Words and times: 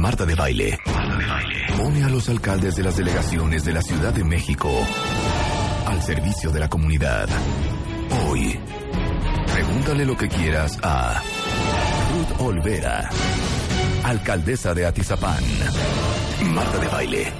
Marta 0.00 0.24
de 0.24 0.34
Baile. 0.34 0.78
Pone 1.76 2.02
a 2.02 2.08
los 2.08 2.30
alcaldes 2.30 2.74
de 2.74 2.82
las 2.82 2.96
delegaciones 2.96 3.64
de 3.64 3.72
la 3.74 3.82
Ciudad 3.82 4.14
de 4.14 4.24
México 4.24 4.70
al 5.86 6.02
servicio 6.02 6.50
de 6.50 6.58
la 6.58 6.70
comunidad. 6.70 7.28
Hoy, 8.26 8.58
pregúntale 9.52 10.06
lo 10.06 10.16
que 10.16 10.28
quieras 10.28 10.78
a 10.82 11.20
Ruth 12.12 12.40
Olvera, 12.40 13.10
alcaldesa 14.02 14.72
de 14.72 14.86
Atizapán. 14.86 15.44
Marta 16.44 16.78
de 16.78 16.88
Baile. 16.88 17.32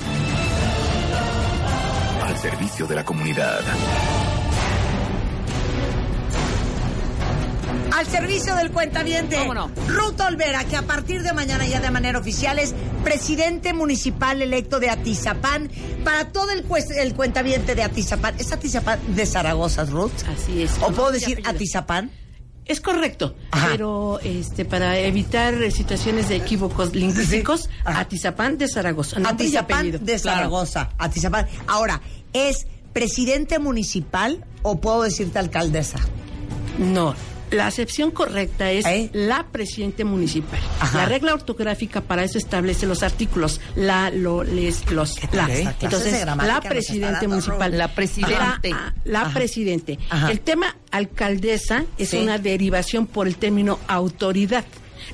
Al 2.22 2.36
servicio 2.36 2.86
de 2.86 2.94
la 2.94 3.04
comunidad. 3.06 3.60
Al 8.00 8.06
servicio 8.06 8.54
del 8.56 8.70
cuentaviente. 8.70 9.36
Ruth 9.88 10.18
Olvera, 10.26 10.64
que 10.64 10.74
a 10.74 10.80
partir 10.80 11.22
de 11.22 11.34
mañana 11.34 11.66
ya 11.66 11.80
de 11.80 11.90
manera 11.90 12.18
oficial 12.18 12.58
es 12.58 12.74
presidente 13.04 13.74
municipal 13.74 14.40
electo 14.40 14.80
de 14.80 14.88
Atizapán 14.88 15.70
para 16.02 16.32
todo 16.32 16.50
el, 16.50 16.64
el 16.96 17.14
cuentaviente 17.14 17.74
de 17.74 17.82
Atizapán. 17.82 18.36
¿Es 18.38 18.52
Atizapán 18.52 18.98
de 19.14 19.26
Zaragoza, 19.26 19.84
Ruth? 19.84 20.12
Así 20.34 20.62
es. 20.62 20.70
¿O 20.80 20.92
puedo 20.92 21.10
decir. 21.10 21.42
Atizapán? 21.44 22.10
Es 22.64 22.80
correcto, 22.80 23.34
Ajá. 23.50 23.68
pero 23.72 24.18
este 24.20 24.64
para 24.64 24.96
evitar 24.98 25.52
eh, 25.52 25.70
situaciones 25.70 26.30
de 26.30 26.36
equívocos 26.36 26.94
lingüísticos. 26.94 27.68
Atizapán 27.84 28.56
de 28.56 28.68
Zaragoza. 28.68 29.20
y 29.20 29.26
Atizapán 29.26 29.90
de 29.90 29.98
Claro. 29.98 30.18
Zaragoza. 30.38 30.88
Atizapán. 30.96 31.48
Ahora, 31.66 32.00
¿es 32.32 32.66
presidente 32.94 33.58
municipal 33.58 34.42
o 34.62 34.80
puedo 34.80 35.02
decirte 35.02 35.38
alcaldesa? 35.38 35.98
No. 36.78 37.14
La 37.50 37.66
acepción 37.66 38.10
correcta 38.12 38.70
es 38.70 38.84
¿Eh? 38.86 39.10
la 39.12 39.44
presidente 39.50 40.04
municipal. 40.04 40.60
Ajá. 40.78 40.98
La 40.98 41.06
regla 41.06 41.34
ortográfica 41.34 42.00
para 42.00 42.22
eso 42.22 42.38
establece 42.38 42.86
los 42.86 43.02
artículos 43.02 43.60
la, 43.74 44.10
lo, 44.10 44.44
les, 44.44 44.88
los, 44.92 45.16
la. 45.32 45.48
Entonces, 45.80 46.24
la 46.26 46.60
presidente 46.60 47.26
municipal. 47.26 47.76
La 47.76 47.88
presidente. 47.94 48.70
La, 48.70 48.94
la 49.04 49.22
Ajá. 49.22 49.34
presidente. 49.34 49.98
Ajá. 50.10 50.30
El 50.30 50.40
tema 50.40 50.76
alcaldesa 50.92 51.84
es 51.98 52.10
Sí. 52.10 52.18
una 52.18 52.38
derivación 52.38 53.06
por 53.06 53.26
el 53.26 53.36
término 53.36 53.78
autoridad. 53.88 54.64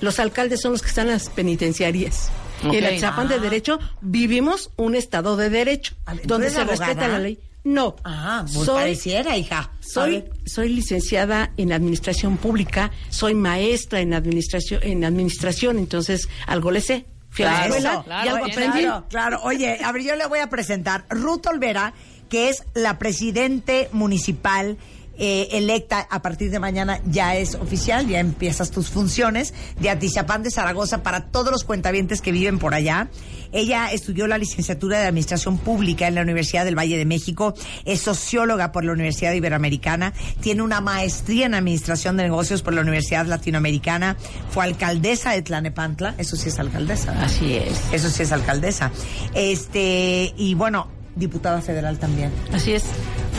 Los 0.00 0.18
alcaldes 0.20 0.60
son 0.60 0.72
los 0.72 0.82
que 0.82 0.88
están 0.88 1.06
en 1.06 1.12
las 1.14 1.28
penitenciarias. 1.30 2.30
Ok. 2.64 2.74
En 2.74 2.84
el 2.84 2.98
Zapán 3.00 3.28
de 3.28 3.34
Ah. 3.34 3.38
Derecho 3.38 3.78
vivimos 4.00 4.70
un 4.76 4.94
Estado 4.94 5.36
de 5.36 5.48
Derecho, 5.50 5.94
A 6.06 6.12
ver, 6.14 6.22
¿tú 6.22 6.28
donde 6.28 6.50
se 6.50 6.58
abogada? 6.60 6.86
respeta 6.86 7.08
la 7.08 7.18
ley. 7.18 7.38
No. 7.66 7.96
Ah, 8.04 8.44
pues 8.44 8.64
soy, 8.64 8.76
pareciera, 8.76 9.36
hija. 9.36 9.72
Soy, 9.80 10.22
soy 10.46 10.68
licenciada 10.68 11.50
en 11.56 11.72
administración 11.72 12.36
pública, 12.36 12.92
soy 13.08 13.34
maestra 13.34 13.98
en 14.00 14.14
administración, 14.14 14.80
en 14.84 15.04
administración, 15.04 15.76
entonces 15.78 16.28
algo 16.46 16.70
le 16.70 16.80
sé. 16.80 17.06
Fui 17.28 17.44
a 17.44 17.48
la 17.50 17.56
Claro, 17.56 17.74
escuela 17.74 18.02
claro, 18.04 18.24
y 18.24 18.28
algo 18.28 18.46
aprendí. 18.46 18.80
Claro, 18.82 19.06
claro. 19.08 19.40
Oye, 19.42 19.78
a 19.82 19.90
ver, 19.90 20.02
yo 20.04 20.14
le 20.14 20.26
voy 20.26 20.38
a 20.38 20.48
presentar 20.48 21.06
Ruth 21.10 21.44
Olvera, 21.48 21.92
que 22.28 22.50
es 22.50 22.62
la 22.74 22.98
presidente 23.00 23.88
municipal 23.90 24.78
eh, 25.18 25.48
electa 25.52 26.06
a 26.10 26.22
partir 26.22 26.50
de 26.50 26.58
mañana, 26.58 27.00
ya 27.06 27.36
es 27.36 27.54
oficial, 27.54 28.06
ya 28.06 28.20
empiezas 28.20 28.70
tus 28.70 28.90
funciones 28.90 29.54
de 29.80 29.90
Atizapán 29.90 30.42
de 30.42 30.50
Zaragoza 30.50 31.02
para 31.02 31.26
todos 31.26 31.50
los 31.50 31.64
cuentavientes 31.64 32.20
que 32.20 32.32
viven 32.32 32.58
por 32.58 32.74
allá. 32.74 33.08
Ella 33.52 33.92
estudió 33.92 34.26
la 34.26 34.38
licenciatura 34.38 34.98
de 34.98 35.06
Administración 35.06 35.58
Pública 35.58 36.08
en 36.08 36.14
la 36.14 36.22
Universidad 36.22 36.64
del 36.64 36.76
Valle 36.76 36.98
de 36.98 37.04
México, 37.04 37.54
es 37.84 38.00
socióloga 38.00 38.72
por 38.72 38.84
la 38.84 38.92
Universidad 38.92 39.32
Iberoamericana, 39.32 40.12
tiene 40.40 40.62
una 40.62 40.80
maestría 40.80 41.46
en 41.46 41.54
Administración 41.54 42.16
de 42.16 42.24
Negocios 42.24 42.62
por 42.62 42.74
la 42.74 42.82
Universidad 42.82 43.26
Latinoamericana, 43.26 44.16
fue 44.50 44.64
alcaldesa 44.64 45.32
de 45.32 45.42
Tlanepantla, 45.42 46.14
eso 46.18 46.36
sí 46.36 46.48
es 46.48 46.58
alcaldesa. 46.58 47.14
¿no? 47.14 47.22
Así 47.22 47.54
es. 47.54 47.82
Eso 47.92 48.10
sí 48.10 48.22
es 48.22 48.32
alcaldesa. 48.32 48.90
Este, 49.34 50.34
y 50.36 50.54
bueno, 50.54 50.88
diputada 51.14 51.60
federal 51.62 51.98
también. 51.98 52.30
Así 52.52 52.72
es. 52.72 52.84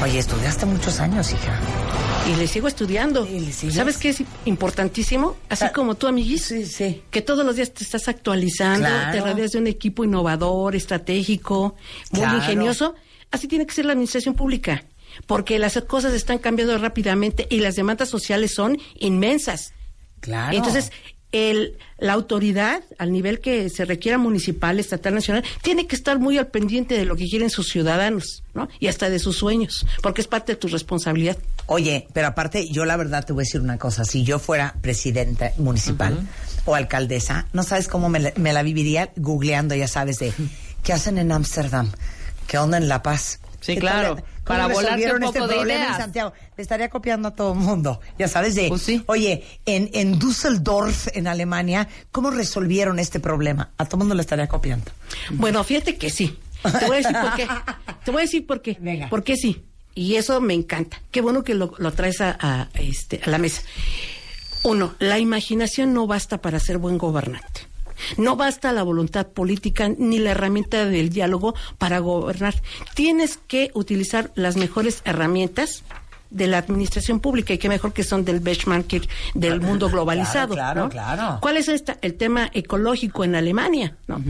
Oye, 0.03 0.19
estudiaste 0.19 0.65
muchos 0.65 0.99
años, 0.99 1.31
hija. 1.33 1.59
Y 2.31 2.35
le 2.35 2.47
sigo 2.47 2.67
estudiando. 2.67 3.25
¿Y 3.25 3.39
le? 3.39 3.51
¿Sabes 3.51 3.97
qué 3.97 4.09
es 4.09 4.23
importantísimo? 4.45 5.35
Así 5.49 5.65
Ah, 5.65 5.71
como 5.73 5.95
tú, 5.95 6.07
amiguis. 6.07 6.45
sí, 6.45 6.65
sí. 6.65 7.01
Que 7.09 7.21
todos 7.21 7.43
los 7.45 7.55
días 7.55 7.73
te 7.73 7.83
estás 7.83 8.07
actualizando, 8.07 8.87
Claro. 8.87 9.11
te 9.11 9.21
rodeas 9.21 9.51
de 9.53 9.57
un 9.59 9.67
equipo 9.67 10.03
innovador, 10.03 10.75
estratégico, 10.75 11.75
muy 12.11 12.21
Claro. 12.21 12.37
ingenioso. 12.37 12.95
Así 13.31 13.47
tiene 13.47 13.65
que 13.65 13.73
ser 13.73 13.85
la 13.85 13.93
administración 13.93 14.35
pública. 14.35 14.83
Porque 15.25 15.57
las 15.57 15.81
cosas 15.87 16.13
están 16.13 16.37
cambiando 16.37 16.77
rápidamente 16.77 17.47
y 17.49 17.59
las 17.61 17.75
demandas 17.75 18.07
sociales 18.07 18.53
son 18.53 18.77
inmensas. 18.99 19.73
Claro. 20.19 20.55
Entonces, 20.55 20.91
el, 21.31 21.77
la 21.99 22.13
autoridad, 22.13 22.81
al 22.97 23.11
nivel 23.11 23.39
que 23.41 23.69
se 23.69 23.83
requiera 23.85 24.17
municipal, 24.17 24.79
estatal, 24.79 25.13
nacional, 25.13 25.43
tiene 25.61 25.85
que 25.85 25.95
estar 25.95 26.19
muy 26.19 26.37
al 26.37 26.47
pendiente 26.47 26.97
de 26.97 27.05
lo 27.05 27.15
que 27.15 27.25
quieren 27.27 27.49
sus 27.49 27.67
ciudadanos, 27.67 28.43
¿no? 28.53 28.69
Y 28.79 28.87
hasta 28.87 29.09
de 29.09 29.19
sus 29.19 29.37
sueños, 29.37 29.85
porque 30.01 30.21
es 30.21 30.27
parte 30.27 30.53
de 30.53 30.55
tu 30.57 30.67
responsabilidad. 30.69 31.37
Oye, 31.65 32.07
pero 32.13 32.27
aparte, 32.27 32.69
yo 32.69 32.85
la 32.85 32.95
verdad 32.95 33.25
te 33.25 33.33
voy 33.33 33.41
a 33.41 33.45
decir 33.45 33.59
una 33.61 33.77
cosa. 33.77 34.05
Si 34.05 34.23
yo 34.23 34.39
fuera 34.39 34.75
presidenta 34.81 35.51
municipal 35.57 36.17
o 36.65 36.75
alcaldesa, 36.75 37.47
no 37.51 37.63
sabes 37.63 37.87
cómo 37.89 38.07
me 38.09 38.19
la, 38.19 38.33
me 38.37 38.53
la 38.53 38.63
viviría 38.63 39.11
googleando, 39.17 39.75
ya 39.75 39.87
sabes, 39.89 40.19
de 40.19 40.31
qué 40.83 40.93
hacen 40.93 41.17
en 41.17 41.31
Ámsterdam, 41.33 41.91
qué 42.47 42.57
onda 42.57 42.77
en 42.77 42.87
La 42.87 43.03
Paz. 43.03 43.39
Sí, 43.59 43.73
¿Qué 43.73 43.81
claro, 43.81 44.15
tal- 44.15 44.23
para 44.47 44.67
volarte 44.67 45.13
un 45.13 45.23
este 45.23 45.39
poco 45.39 45.47
de 45.47 45.55
problema 45.55 45.79
en 45.81 45.85
ideas. 45.85 45.97
Santiago. 45.97 46.33
Le 46.55 46.61
estaría 46.61 46.89
copiando 46.89 47.27
a 47.29 47.31
todo 47.35 47.53
el 47.53 47.59
mundo. 47.59 47.99
Ya 48.17 48.27
sabes, 48.27 48.55
de, 48.55 48.69
Pues 48.69 48.81
sí. 48.81 49.03
oye, 49.07 49.43
en, 49.65 49.89
en 49.93 50.17
Düsseldorf, 50.19 51.07
en 51.13 51.27
Alemania, 51.27 51.87
¿cómo 52.11 52.31
resolvieron 52.31 52.99
este 52.99 53.19
problema? 53.19 53.71
A 53.77 53.85
todo 53.85 53.97
el 53.97 53.99
mundo 53.99 54.15
le 54.15 54.21
estaría 54.21 54.47
copiando. 54.47 54.91
Bueno, 55.31 55.63
fíjate 55.63 55.97
que 55.97 56.09
sí. 56.09 56.37
Te 56.63 56.85
voy 56.87 56.95
a 56.95 56.97
decir 56.97 57.15
por 57.21 57.35
qué. 57.35 57.47
Te 58.05 58.11
voy 58.11 58.19
a 58.21 58.23
decir 58.23 58.47
por 58.47 58.61
qué. 58.61 58.77
Venga. 58.79 59.09
Por 59.09 59.23
qué 59.23 59.35
sí. 59.35 59.63
Y 59.93 60.15
eso 60.15 60.41
me 60.41 60.53
encanta. 60.53 61.01
Qué 61.11 61.21
bueno 61.21 61.43
que 61.43 61.53
lo, 61.53 61.73
lo 61.77 61.91
traes 61.93 62.21
a, 62.21 62.37
a, 62.39 62.69
este, 62.75 63.19
a 63.25 63.29
la 63.29 63.37
mesa. 63.37 63.61
Uno, 64.63 64.95
la 64.99 65.19
imaginación 65.19 65.93
no 65.93 66.07
basta 66.07 66.39
para 66.39 66.59
ser 66.59 66.77
buen 66.77 66.97
gobernante. 66.97 67.66
No 68.17 68.35
basta 68.35 68.71
la 68.71 68.83
voluntad 68.83 69.27
política 69.27 69.89
ni 69.89 70.19
la 70.19 70.31
herramienta 70.31 70.85
del 70.85 71.09
diálogo 71.09 71.55
para 71.77 71.99
gobernar. 71.99 72.55
Tienes 72.93 73.37
que 73.47 73.71
utilizar 73.73 74.31
las 74.35 74.57
mejores 74.57 75.01
herramientas 75.05 75.83
de 76.29 76.47
la 76.47 76.57
administración 76.57 77.19
pública 77.19 77.53
y 77.53 77.57
qué 77.57 77.69
mejor 77.69 77.93
que 77.93 78.03
son 78.03 78.25
del 78.25 78.39
benchmark 78.39 79.07
del 79.33 79.61
mundo 79.61 79.89
globalizado. 79.89 80.53
claro, 80.53 80.83
¿no? 80.83 80.89
claro. 80.89 81.37
¿Cuál 81.41 81.57
es 81.57 81.67
esta? 81.67 81.97
el 82.01 82.15
tema 82.15 82.49
ecológico 82.53 83.23
en 83.23 83.35
Alemania? 83.35 83.95
¿no? 84.07 84.21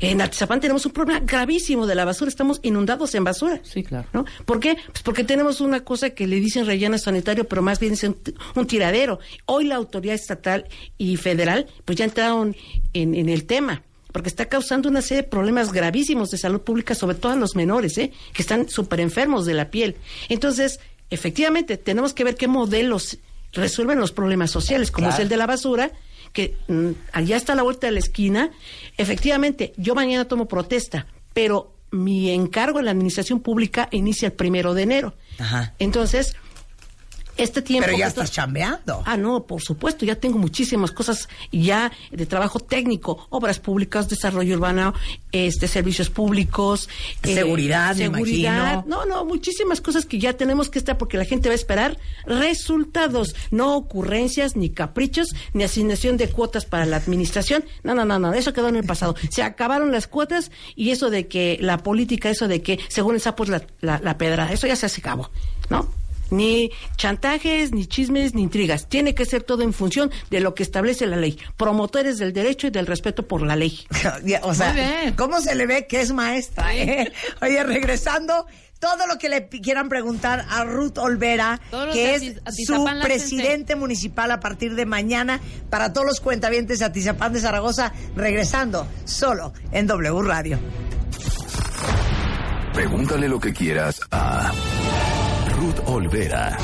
En 0.00 0.20
Atizapán 0.20 0.60
tenemos 0.60 0.86
un 0.86 0.92
problema 0.92 1.20
gravísimo 1.20 1.86
de 1.86 1.94
la 1.94 2.04
basura, 2.04 2.28
estamos 2.28 2.60
inundados 2.62 3.14
en 3.14 3.24
basura. 3.24 3.60
Sí, 3.64 3.82
claro. 3.82 4.06
¿no? 4.12 4.24
¿Por 4.44 4.60
qué? 4.60 4.76
Pues 4.86 5.02
porque 5.02 5.24
tenemos 5.24 5.60
una 5.60 5.80
cosa 5.80 6.10
que 6.10 6.26
le 6.26 6.36
dicen 6.36 6.66
relleno 6.66 6.98
sanitario, 6.98 7.48
pero 7.48 7.62
más 7.62 7.80
bien 7.80 7.94
es 7.94 8.04
un, 8.04 8.16
un 8.54 8.66
tiradero. 8.66 9.18
Hoy 9.46 9.64
la 9.64 9.76
autoridad 9.76 10.14
estatal 10.14 10.66
y 10.98 11.16
federal 11.16 11.66
pues 11.84 11.98
ya 11.98 12.04
entraron 12.04 12.54
en, 12.92 13.14
en 13.14 13.28
el 13.28 13.44
tema 13.44 13.82
porque 14.12 14.28
está 14.30 14.46
causando 14.46 14.88
una 14.88 15.02
serie 15.02 15.22
de 15.22 15.28
problemas 15.28 15.72
gravísimos 15.72 16.30
de 16.30 16.38
salud 16.38 16.62
pública, 16.62 16.94
sobre 16.94 17.16
todo 17.16 17.32
a 17.32 17.36
los 17.36 17.54
menores, 17.56 17.98
¿eh? 17.98 18.10
que 18.32 18.42
están 18.42 18.68
súper 18.68 19.00
enfermos 19.00 19.44
de 19.44 19.54
la 19.54 19.70
piel. 19.70 19.96
Entonces, 20.28 20.80
efectivamente, 21.10 21.76
tenemos 21.76 22.14
que 22.14 22.24
ver 22.24 22.34
qué 22.34 22.48
modelos 22.48 23.18
resuelven 23.52 23.98
los 23.98 24.12
problemas 24.12 24.50
sociales, 24.50 24.90
como 24.90 25.08
es 25.08 25.18
el 25.18 25.28
de 25.28 25.36
la 25.36 25.46
basura, 25.46 25.92
que 26.32 26.56
mm, 26.68 26.90
allá 27.12 27.36
está 27.36 27.52
a 27.52 27.56
la 27.56 27.62
vuelta 27.62 27.86
de 27.86 27.92
la 27.92 27.98
esquina. 27.98 28.50
Efectivamente, 28.96 29.72
yo 29.76 29.94
mañana 29.94 30.26
tomo 30.26 30.48
protesta, 30.48 31.06
pero 31.32 31.74
mi 31.90 32.30
encargo 32.30 32.78
en 32.78 32.84
la 32.84 32.90
administración 32.90 33.40
pública 33.40 33.88
inicia 33.90 34.26
el 34.26 34.32
primero 34.32 34.74
de 34.74 34.82
enero. 34.82 35.14
Ajá. 35.38 35.74
Entonces, 35.78 36.36
Este 37.38 37.62
tiempo. 37.62 37.86
Pero 37.86 37.96
ya 37.98 38.08
estás 38.08 38.24
estoy- 38.24 38.34
chambeando. 38.36 39.02
Ah, 39.06 39.16
no, 39.16 39.44
por 39.46 39.62
supuesto, 39.62 40.04
ya 40.04 40.16
tengo 40.16 40.38
muchísimas 40.38 40.90
cosas 40.90 41.28
ya 41.52 41.90
de 42.10 42.26
trabajo 42.26 42.58
técnico, 42.60 43.26
obras 43.30 43.58
públicas, 43.60 44.08
desarrollo 44.08 44.56
urbano, 44.56 44.92
este 45.32 45.68
servicios 45.68 46.10
públicos, 46.10 46.88
eh, 47.22 47.34
Seguridad, 47.34 47.94
me 47.96 48.04
seguridad. 48.04 48.84
No, 48.86 49.06
no, 49.06 49.24
muchísimas 49.24 49.80
cosas 49.80 50.04
que 50.04 50.18
ya 50.18 50.32
tenemos 50.34 50.68
que 50.68 50.78
estar 50.78 50.98
porque 50.98 51.16
la 51.16 51.24
gente 51.24 51.48
va 51.48 51.52
a 51.52 51.56
esperar 51.56 51.96
resultados, 52.26 53.34
no 53.50 53.76
ocurrencias, 53.76 54.56
ni 54.56 54.70
caprichos, 54.70 55.28
ni 55.52 55.62
asignación 55.64 56.16
de 56.16 56.28
cuotas 56.28 56.64
para 56.64 56.86
la 56.86 56.96
administración. 56.96 57.64
No, 57.84 57.94
no, 57.94 58.04
no, 58.04 58.18
no, 58.18 58.32
eso 58.34 58.52
quedó 58.52 58.68
en 58.68 58.76
el 58.76 58.84
pasado. 58.84 59.14
Se 59.30 59.42
acabaron 59.42 59.92
las 59.92 60.06
cuotas 60.08 60.50
y 60.74 60.90
eso 60.90 61.10
de 61.10 61.28
que 61.28 61.56
la 61.60 61.78
política, 61.78 62.30
eso 62.30 62.48
de 62.48 62.62
que 62.62 62.80
según 62.88 63.14
el 63.14 63.20
sapo 63.20 63.44
es 63.44 63.50
la, 63.50 63.62
la, 63.80 64.00
la 64.02 64.18
pedra, 64.18 64.52
eso 64.52 64.66
ya 64.66 64.74
se 64.76 64.86
hace 64.86 65.00
cabo, 65.00 65.30
¿no? 65.70 65.88
Ni 66.30 66.70
chantajes, 66.96 67.72
ni 67.72 67.86
chismes, 67.86 68.34
ni 68.34 68.42
intrigas. 68.42 68.88
Tiene 68.88 69.14
que 69.14 69.24
ser 69.24 69.42
todo 69.42 69.62
en 69.62 69.72
función 69.72 70.10
de 70.30 70.40
lo 70.40 70.54
que 70.54 70.62
establece 70.62 71.06
la 71.06 71.16
ley. 71.16 71.38
Promotores 71.56 72.18
del 72.18 72.32
derecho 72.32 72.66
y 72.66 72.70
del 72.70 72.86
respeto 72.86 73.26
por 73.26 73.42
la 73.42 73.56
ley. 73.56 73.86
O 74.42 74.54
sea. 74.54 74.74
¿cómo 75.16 75.40
se 75.40 75.54
le 75.54 75.66
ve 75.66 75.86
que 75.86 76.00
es 76.00 76.12
maestra? 76.12 76.74
eh? 76.74 77.12
Oye, 77.40 77.62
regresando, 77.64 78.46
todo 78.78 79.06
lo 79.06 79.18
que 79.18 79.28
le 79.28 79.48
quieran 79.48 79.88
preguntar 79.88 80.46
a 80.48 80.64
Ruth 80.64 80.98
Olvera, 80.98 81.60
que 81.92 82.14
es 82.14 82.34
su 82.66 82.84
presidente 83.02 83.74
municipal 83.76 84.30
a 84.30 84.40
partir 84.40 84.74
de 84.74 84.86
mañana, 84.86 85.40
para 85.70 85.92
todos 85.92 86.06
los 86.06 86.20
cuentavientes 86.20 86.78
de 86.78 86.84
Atizapán 86.84 87.32
de 87.32 87.40
Zaragoza, 87.40 87.92
regresando 88.14 88.86
solo 89.04 89.52
en 89.72 89.86
W 89.86 90.22
Radio. 90.22 90.58
Pregúntale 92.72 93.28
lo 93.28 93.40
que 93.40 93.52
quieras 93.52 94.00
a 94.10 94.52
Ruth 95.58 95.80
Olvera, 95.86 96.56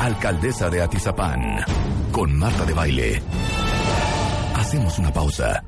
alcaldesa 0.00 0.70
de 0.70 0.80
Atizapán, 0.80 1.64
con 2.12 2.38
Marta 2.38 2.64
de 2.64 2.72
Baile. 2.72 3.22
Hacemos 4.54 4.96
una 5.00 5.12
pausa. 5.12 5.64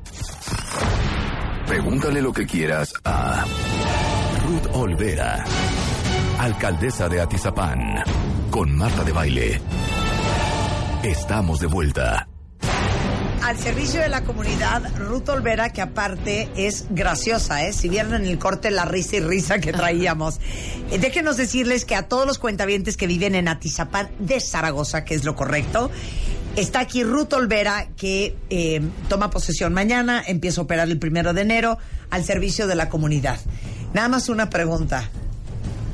Pregúntale 1.67 2.23
lo 2.23 2.33
que 2.33 2.47
quieras 2.47 2.95
a 3.05 3.45
Ruth 4.47 4.69
Olvera, 4.73 5.45
alcaldesa 6.39 7.09
de 7.09 7.21
Atizapán, 7.21 8.05
con 8.51 8.77
Marta 8.77 9.03
de 9.03 9.13
Baile. 9.13 9.61
Estamos 11.03 11.59
de 11.59 11.67
vuelta. 11.67 12.29
Al 13.49 13.57
servicio 13.57 14.03
de 14.03 14.11
la 14.11 14.25
comunidad, 14.25 14.83
Ruth 14.99 15.31
Olvera, 15.31 15.73
que 15.73 15.81
aparte 15.81 16.51
es 16.55 16.85
graciosa, 16.91 17.65
¿eh? 17.65 17.73
Si 17.73 17.89
vieron 17.89 18.13
en 18.13 18.27
el 18.27 18.39
corte 18.39 18.71
la 18.71 18.85
risa 18.85 19.17
y 19.17 19.21
risa 19.21 19.59
que 19.59 19.73
traíamos. 19.73 20.39
Eh, 20.91 20.99
déjenos 20.99 21.39
decirles 21.39 21.87
que 21.87 21.95
a 21.95 22.03
todos 22.03 22.27
los 22.27 22.39
cuentavientes 22.39 22.99
que 22.99 23.07
viven 23.07 23.35
en 23.35 23.49
Atizapán 23.49 24.11
de 24.19 24.39
Zaragoza, 24.41 25.07
que 25.07 25.15
es 25.15 25.25
lo 25.25 25.35
correcto, 25.35 25.91
está 26.57 26.81
aquí 26.81 27.03
Ruth 27.05 27.33
Olvera, 27.33 27.89
que 27.97 28.37
eh, 28.51 28.83
toma 29.09 29.31
posesión 29.31 29.73
mañana, 29.73 30.23
empieza 30.27 30.61
a 30.61 30.65
operar 30.65 30.89
el 30.89 30.99
primero 30.99 31.33
de 31.33 31.41
enero, 31.41 31.79
al 32.11 32.25
servicio 32.25 32.67
de 32.67 32.75
la 32.75 32.91
comunidad. 32.91 33.41
Nada 33.95 34.09
más 34.09 34.29
una 34.29 34.51
pregunta. 34.51 35.09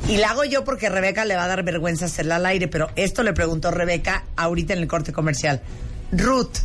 Y 0.08 0.16
la 0.16 0.30
hago 0.30 0.42
yo 0.42 0.64
porque 0.64 0.88
Rebeca 0.88 1.24
le 1.24 1.36
va 1.36 1.44
a 1.44 1.48
dar 1.48 1.62
vergüenza 1.62 2.06
hacerla 2.06 2.34
al 2.34 2.46
aire, 2.46 2.66
pero 2.66 2.90
esto 2.96 3.22
le 3.22 3.32
preguntó 3.32 3.70
Rebeca 3.70 4.24
ahorita 4.34 4.72
en 4.72 4.80
el 4.80 4.88
corte 4.88 5.12
comercial. 5.12 5.62
Ruth, 6.10 6.58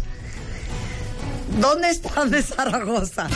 ¿dónde 1.59 1.89
estás 1.89 2.31
de 2.31 2.41
Zaragoza? 2.41 3.27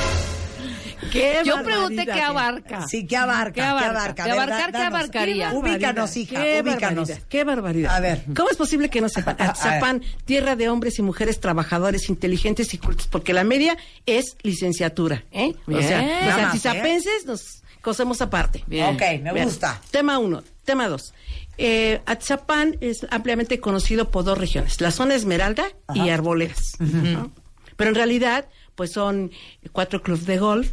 ¡Qué 1.12 1.42
Yo 1.46 1.56
barbaridad! 1.58 1.64
pregunté 1.88 2.06
qué 2.06 2.22
abarca. 2.22 2.88
Sí, 2.88 3.06
¿qué 3.06 3.18
abarca? 3.18 3.54
¿Qué 3.54 3.62
abarca? 3.62 4.24
qué 4.72 4.82
abarcaría? 4.82 5.52
Ubícanos, 5.54 6.16
hija, 6.18 6.42
Qué 6.42 6.62
ubícanos. 6.64 6.82
barbaridad, 7.10 7.28
qué 7.30 7.44
barbaridad. 7.44 7.96
A 7.96 8.00
ver. 8.00 8.24
¿Cómo 8.36 8.50
es 8.50 8.58
posible 8.58 8.90
que 8.90 9.02
no 9.02 9.10
sepan? 9.10 9.36
A- 9.40 9.44
a 9.46 9.50
Atizapán, 9.50 10.02
tierra 10.26 10.56
de 10.56 10.70
hombres 10.70 10.98
y 11.00 11.02
mujeres 11.02 11.40
trabajadores, 11.42 12.10
inteligentes 12.10 12.74
y 12.74 12.78
cultos, 12.78 13.08
porque 13.08 13.34
la 13.34 13.44
media 13.44 13.78
es 14.06 14.38
licenciatura, 14.44 15.26
¿eh? 15.32 15.54
O 15.68 15.72
Bien. 15.72 15.84
sea, 15.84 16.02
Nada 16.02 16.54
los 16.54 16.64
más, 16.66 16.66
¿eh? 16.66 17.02
nos 17.26 17.62
cosemos 17.82 18.22
aparte. 18.22 18.64
Bien. 18.68 18.96
Ok, 18.96 19.02
me 19.22 19.34
Bien. 19.34 19.46
gusta. 19.46 19.82
Tema 19.92 20.18
uno. 20.20 20.42
Tema 20.64 20.88
dos. 20.88 21.14
Eh, 21.58 22.02
Atzapán 22.06 22.78
es 22.80 23.06
ampliamente 23.12 23.60
conocido 23.60 24.10
por 24.10 24.24
dos 24.24 24.38
regiones, 24.38 24.80
la 24.82 24.90
zona 24.90 25.14
Esmeralda 25.16 25.66
y 25.94 26.10
Arboledas. 26.10 26.72
¿no? 26.80 27.30
Pero 27.76 27.90
en 27.90 27.96
realidad, 27.96 28.46
pues 28.76 28.92
son 28.92 29.32
cuatro 29.72 30.02
clubes 30.02 30.26
de 30.26 30.38
golf, 30.38 30.72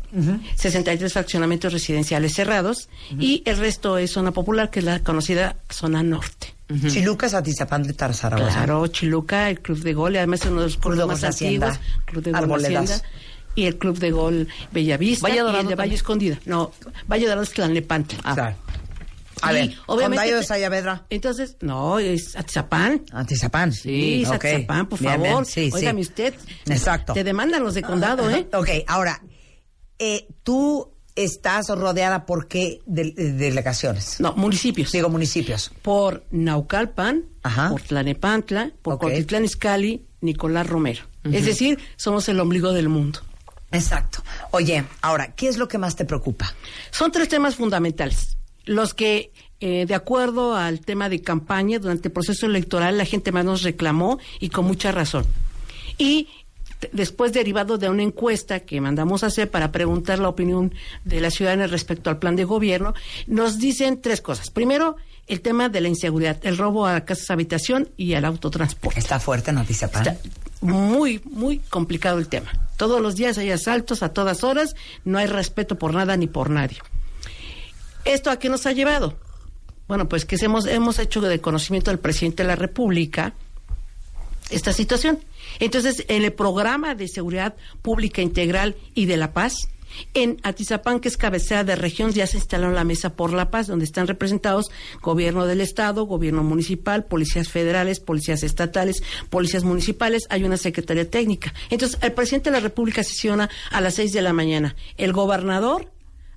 63 0.57 1.13
fraccionamientos 1.13 1.73
residenciales 1.73 2.35
cerrados 2.35 2.89
y 3.19 3.43
el 3.47 3.59
resto 3.59 3.99
es 3.99 4.11
zona 4.13 4.33
popular, 4.33 4.71
que 4.71 4.81
es 4.81 4.85
la 4.85 5.01
conocida 5.01 5.57
zona 5.69 6.03
norte. 6.03 6.55
Chilucas, 6.89 7.35
Atizapán 7.35 7.83
de 7.83 7.93
Tar- 7.95 8.15
Zaragoza. 8.15 8.53
Claro, 8.53 8.87
Chiluca, 8.87 9.51
el 9.51 9.61
club 9.61 9.81
de 9.81 9.93
gol, 9.93 10.15
y 10.15 10.19
además 10.19 10.41
es 10.43 10.47
uno 10.51 10.61
de 10.61 10.67
los 10.69 10.77
Club 10.77 10.95
clubes 10.95 11.07
más 11.09 11.25
Hacienda, 11.25 11.67
antiguos, 11.71 12.05
club 12.07 12.23
de 12.23 12.31
gol 12.31 12.41
Arboledas. 12.43 12.91
Hacienda, 12.91 13.09
y 13.57 13.65
el 13.67 13.77
club 13.77 13.99
de 13.99 14.11
gol 14.13 14.49
Bellavista 14.71 15.25
Valle 15.27 15.37
y 15.37 15.41
Dorado 15.41 15.61
el 15.63 15.67
de 15.69 15.75
Valle. 15.75 15.95
Escondida. 15.97 16.39
No, 16.47 16.71
Valle 17.09 17.25
Dorado 17.27 17.43
es 17.43 17.51
Tlalnepantla. 17.51 18.35
Claro. 18.35 18.57
A 19.43 19.53
ver, 19.53 19.75
obviamente 19.87 20.17
Condallo 20.19 20.37
de 20.37 20.41
te- 20.43 20.47
Sayavedra. 20.49 21.07
Entonces, 21.11 21.57
no, 21.61 21.99
es 21.99 22.37
Atizapán. 22.37 23.03
Atizapán. 23.13 23.73
Sí, 23.73 24.25
ok. 24.27 24.35
Atizapán, 24.45 24.89
por 24.89 24.99
Bien, 24.99 25.13
favor. 25.13 25.29
bien, 25.29 25.45
sí, 25.47 25.71
sí. 25.71 25.77
Óigame 25.77 26.01
usted. 26.03 26.35
Exacto. 26.67 27.13
Te 27.13 27.25
demandan 27.25 27.63
los 27.63 27.75
de 27.75 27.83
condado, 27.83 28.29
¿eh? 28.31 28.47
Ok, 28.55 28.69
ahora, 28.87 29.23
eh, 29.99 30.27
tú 30.43 30.93
estás 31.17 31.69
rodeada 31.69 32.25
por 32.25 32.49
qué 32.49 32.81
de- 32.87 33.13
de- 33.13 33.33
delegaciones? 33.33 34.21
No, 34.21 34.33
municipios. 34.35 34.93
Digo, 34.93 35.09
municipios. 35.09 35.71
Por 35.83 36.25
Naucalpan, 36.31 37.25
Ajá. 37.43 37.71
por 37.71 37.83
Tlanepantla, 37.83 38.73
por 38.83 38.95
Ok. 38.95 39.01
Cuautitlán 39.03 39.45
Izcalli, 39.45 40.07
Nicolás 40.21 40.67
Romero. 40.67 41.05
Es 41.25 41.45
decir, 41.45 41.79
somos 41.97 42.29
el 42.31 42.41
ombligo 42.41 42.73
del 42.73 42.89
mundo. 42.89 43.21
Exacto. 43.73 44.23
Oye, 44.53 44.85
ahora, 45.03 45.35
¿qué 45.35 45.49
es 45.49 45.57
lo 45.59 45.69
que 45.69 45.79
más 45.79 45.95
te 45.95 46.05
preocupa? 46.05 46.53
Son 46.91 47.13
tres 47.13 47.29
temas 47.29 47.55
fundamentales. 47.57 48.37
Los 48.65 48.95
que, 48.95 49.33
eh, 49.61 49.87
de 49.87 49.95
acuerdo 49.95 50.57
al 50.57 50.81
tema 50.81 51.09
de 51.09 51.23
campaña, 51.23 51.79
durante 51.79 52.09
el 52.09 52.13
proceso 52.13 52.47
electoral, 52.47 52.99
la 52.99 53.05
gente 53.05 53.33
más 53.33 53.45
nos 53.45 53.63
reclamó 53.63 54.19
y 54.39 54.49
con 54.51 54.67
mucha 54.67 54.93
razón. 54.93 55.27
Y 55.99 56.29
después 56.93 57.33
derivado 57.33 57.79
de 57.79 57.89
una 57.89 58.03
encuesta 58.03 58.61
que 58.61 58.81
mandamos 58.81 59.23
a 59.23 59.27
hacer 59.27 59.51
para 59.51 59.73
preguntar 59.73 60.19
la 60.19 60.29
opinión 60.29 60.75
de 61.05 61.21
la 61.21 61.31
ciudadana 61.31 61.67
respecto 61.67 62.11
al 62.11 62.19
plan 62.19 62.37
de 62.37 62.45
gobierno, 62.45 62.95
nos 63.27 63.59
dicen 63.59 64.01
tres 64.01 64.21
cosas. 64.21 64.51
Primero, 64.51 64.97
el 65.27 65.41
tema 65.43 65.69
de 65.69 65.81
la 65.81 65.89
inseguridad, 65.89 66.39
el 66.43 66.59
robo 66.59 66.87
a 66.87 67.01
casas 67.03 67.31
habitación 67.31 67.89
y 67.97 68.15
al 68.15 68.25
autotransporte. 68.25 68.99
Está 69.69 69.89
fuerte. 69.89 70.11
Está 70.11 70.17
muy, 70.61 71.21
muy 71.25 71.59
complicado 71.59 72.19
el 72.19 72.29
tema. 72.29 72.51
Todos 72.77 73.01
los 73.01 73.17
días 73.17 73.39
hay 73.39 73.51
asaltos 73.51 74.03
a 74.03 74.13
todas 74.13 74.43
horas, 74.43 74.75
no 75.05 75.19
hay 75.19 75.27
respeto 75.27 75.79
por 75.79 75.95
nada 75.95 76.17
ni 76.17 76.27
por 76.27 76.51
nadie. 76.51 76.79
¿Esto 78.05 78.31
a 78.31 78.39
qué 78.39 78.49
nos 78.49 78.67
ha 78.67 78.73
llevado? 78.73 79.19
Bueno, 79.89 80.09
pues 80.09 80.25
que 80.25 80.37
hemos, 80.45 80.67
hemos 80.67 80.99
hecho 80.99 81.21
de 81.21 81.41
conocimiento 81.41 81.91
del 81.91 81.99
presidente 81.99 82.43
de 82.43 82.49
la 82.49 82.57
República 82.57 83.35
esta 84.51 84.73
situación. 84.73 85.19
Entonces, 85.59 86.05
en 86.09 86.25
el 86.25 86.33
programa 86.33 86.95
de 86.95 87.09
seguridad 87.09 87.55
pública 87.83 88.23
integral 88.23 88.77
y 88.95 89.07
de 89.07 89.17
la 89.17 89.33
paz, 89.33 89.55
en 90.15 90.39
Atizapán, 90.43 91.01
que 91.01 91.09
es 91.09 91.17
cabecera 91.17 91.65
de 91.65 91.77
región, 91.77 92.13
ya 92.13 92.27
se 92.27 92.37
instaló 92.37 92.71
la 92.71 92.85
mesa 92.85 93.15
por 93.17 93.33
la 93.33 93.51
paz, 93.51 93.67
donde 93.67 93.85
están 93.85 94.07
representados 94.07 94.71
gobierno 95.01 95.47
del 95.47 95.61
estado, 95.61 96.05
gobierno 96.05 96.43
municipal, 96.43 97.05
policías 97.05 97.49
federales, 97.49 98.01
policías 98.01 98.43
estatales, 98.43 99.03
policías 99.31 99.65
municipales, 99.65 100.27
hay 100.31 100.45
una 100.45 100.57
secretaría 100.57 101.11
técnica. 101.11 101.53
Entonces, 101.71 101.99
el 102.03 102.13
presidente 102.13 102.51
de 102.51 102.57
la 102.57 102.63
República 102.63 103.03
sesiona 103.03 103.51
a 103.71 103.81
las 103.81 103.95
seis 103.95 104.13
de 104.13 104.23
la 104.23 104.33
mañana, 104.33 104.77
el 104.97 105.13
gobernador 105.13 105.91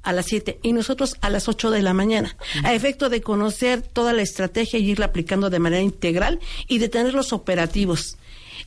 a 0.03 0.13
las 0.13 0.25
7 0.27 0.60
y 0.62 0.74
nosotros 0.74 1.15
a 1.22 1.29
las 1.29 1.48
8 1.48 1.72
de 1.72 1.81
la 1.81 1.93
mañana, 1.93 2.36
a 2.63 2.74
efecto 2.74 3.10
de 3.10 3.22
conocer 3.22 3.81
toda 3.81 4.13
la 4.13 4.22
estrategia 4.22 4.77
y 4.79 4.89
irla 4.91 5.05
aplicando 5.07 5.50
de 5.50 5.60
manera 5.60 5.81
integral 5.81 6.39
y 6.67 6.77
de 6.79 6.89
tener 6.89 7.13
los 7.13 7.33
operativos 7.33 8.17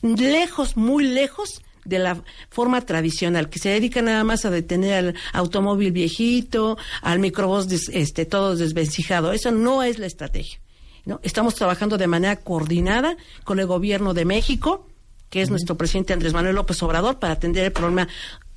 lejos, 0.02 0.76
muy 0.76 1.05
lejos 1.05 1.62
de 1.85 1.99
la 2.00 2.23
forma 2.50 2.81
tradicional, 2.81 3.49
que 3.49 3.59
se 3.61 3.69
dedica 3.69 4.02
nada 4.02 4.25
más 4.25 4.45
a 4.45 4.50
detener 4.50 4.95
al 4.95 5.14
automóvil 5.33 5.93
viejito, 5.93 6.76
al 7.00 7.21
microbús 7.21 7.69
des- 7.69 7.90
este, 7.93 8.26
todo 8.26 8.57
desvencijado. 8.57 9.33
Eso 9.33 9.52
no 9.52 9.83
es 9.85 9.99
la 9.99 10.07
estrategia. 10.07 10.59
¿no? 11.05 11.21
Estamos 11.23 11.55
trabajando 11.55 11.97
de 11.99 12.09
manera 12.09 12.37
coordinada 12.37 13.16
con 13.45 13.61
el 13.61 13.66
gobierno 13.66 14.14
de 14.14 14.25
México, 14.25 14.88
que 15.31 15.43
es 15.43 15.50
nuestro 15.50 15.76
presidente 15.76 16.12
Andrés 16.12 16.33
Manuel 16.33 16.57
López 16.57 16.83
Obrador, 16.83 17.21
para 17.21 17.35
atender 17.35 17.64
el 17.64 17.73
problema 17.73 18.09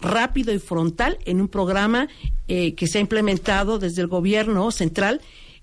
rápido 0.01 0.53
y 0.53 0.59
frontal 0.59 1.17
en 1.25 1.41
un 1.41 1.47
programa 1.47 2.07
eh, 2.47 2.73
que 2.75 2.87
se 2.87 2.97
ha 2.97 3.01
implementado 3.01 3.79
desde 3.79 4.01
el 4.01 4.07
gobierno 4.07 4.71
central. 4.71 5.21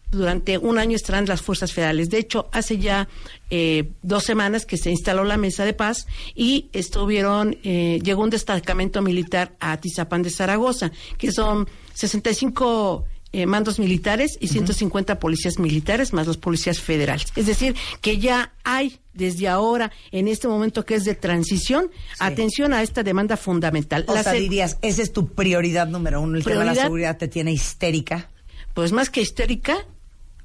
Durante 0.09 0.57
un 0.57 0.79
año 0.79 0.95
estarán 0.95 1.27
las 1.27 1.43
fuerzas 1.43 1.73
federales. 1.73 2.11
De 2.11 2.19
hecho, 2.19 2.49
hace 2.53 2.79
ya 2.79 3.09
eh, 3.51 3.91
dos 4.03 4.23
semanas 4.23 4.65
que 4.65 4.77
se 4.77 4.91
instaló 4.91 5.25
la 5.25 5.37
mesa 5.37 5.65
de 5.65 5.73
paz 5.73 6.07
y 6.35 6.69
estuvieron, 6.73 7.59
eh, 7.65 7.99
llegó 8.05 8.23
un 8.23 8.31
destacamento 8.31 9.03
militar 9.03 9.57
a 9.59 9.73
Atizapán 9.73 10.23
de 10.23 10.31
Zaragoza, 10.31 10.93
que 11.19 11.33
son 11.33 11.69
65 11.95 13.05
eh, 13.37 13.45
mandos 13.47 13.79
militares 13.79 14.39
y 14.41 14.49
150 14.49 15.19
policías 15.19 15.59
militares 15.59 16.13
más 16.13 16.27
los 16.27 16.39
policías 16.39 16.81
federales. 16.81 17.27
Es 17.37 17.47
decir, 17.47 17.75
que 18.01 18.17
ya 18.19 18.53
hay 18.65 18.99
desde 19.13 19.49
ahora, 19.49 19.93
en 20.11 20.27
este 20.29 20.49
momento 20.49 20.85
que 20.85 20.95
es 20.95 21.05
de 21.05 21.15
transición, 21.15 21.91
atención 22.19 22.73
a 22.73 22.83
esta 22.83 23.03
demanda 23.03 23.37
fundamental. 23.37 24.05
O 24.09 24.15
La 24.15 24.23
sea, 24.23 24.33
se- 24.33 24.41
dirías, 24.41 24.79
esa 24.83 25.03
es 25.03 25.13
tu 25.13 25.29
prioridad 25.29 25.87
número 25.87 26.21
uno. 26.21 26.37
El 26.39 26.45
tema 26.45 26.61
de 26.61 26.67
la 26.67 26.75
seguridad 26.75 27.17
te 27.19 27.29
tiene 27.29 27.53
histérica. 27.53 28.29
pues 28.75 28.93
más 28.93 29.09
que 29.11 29.21
histérica, 29.23 29.77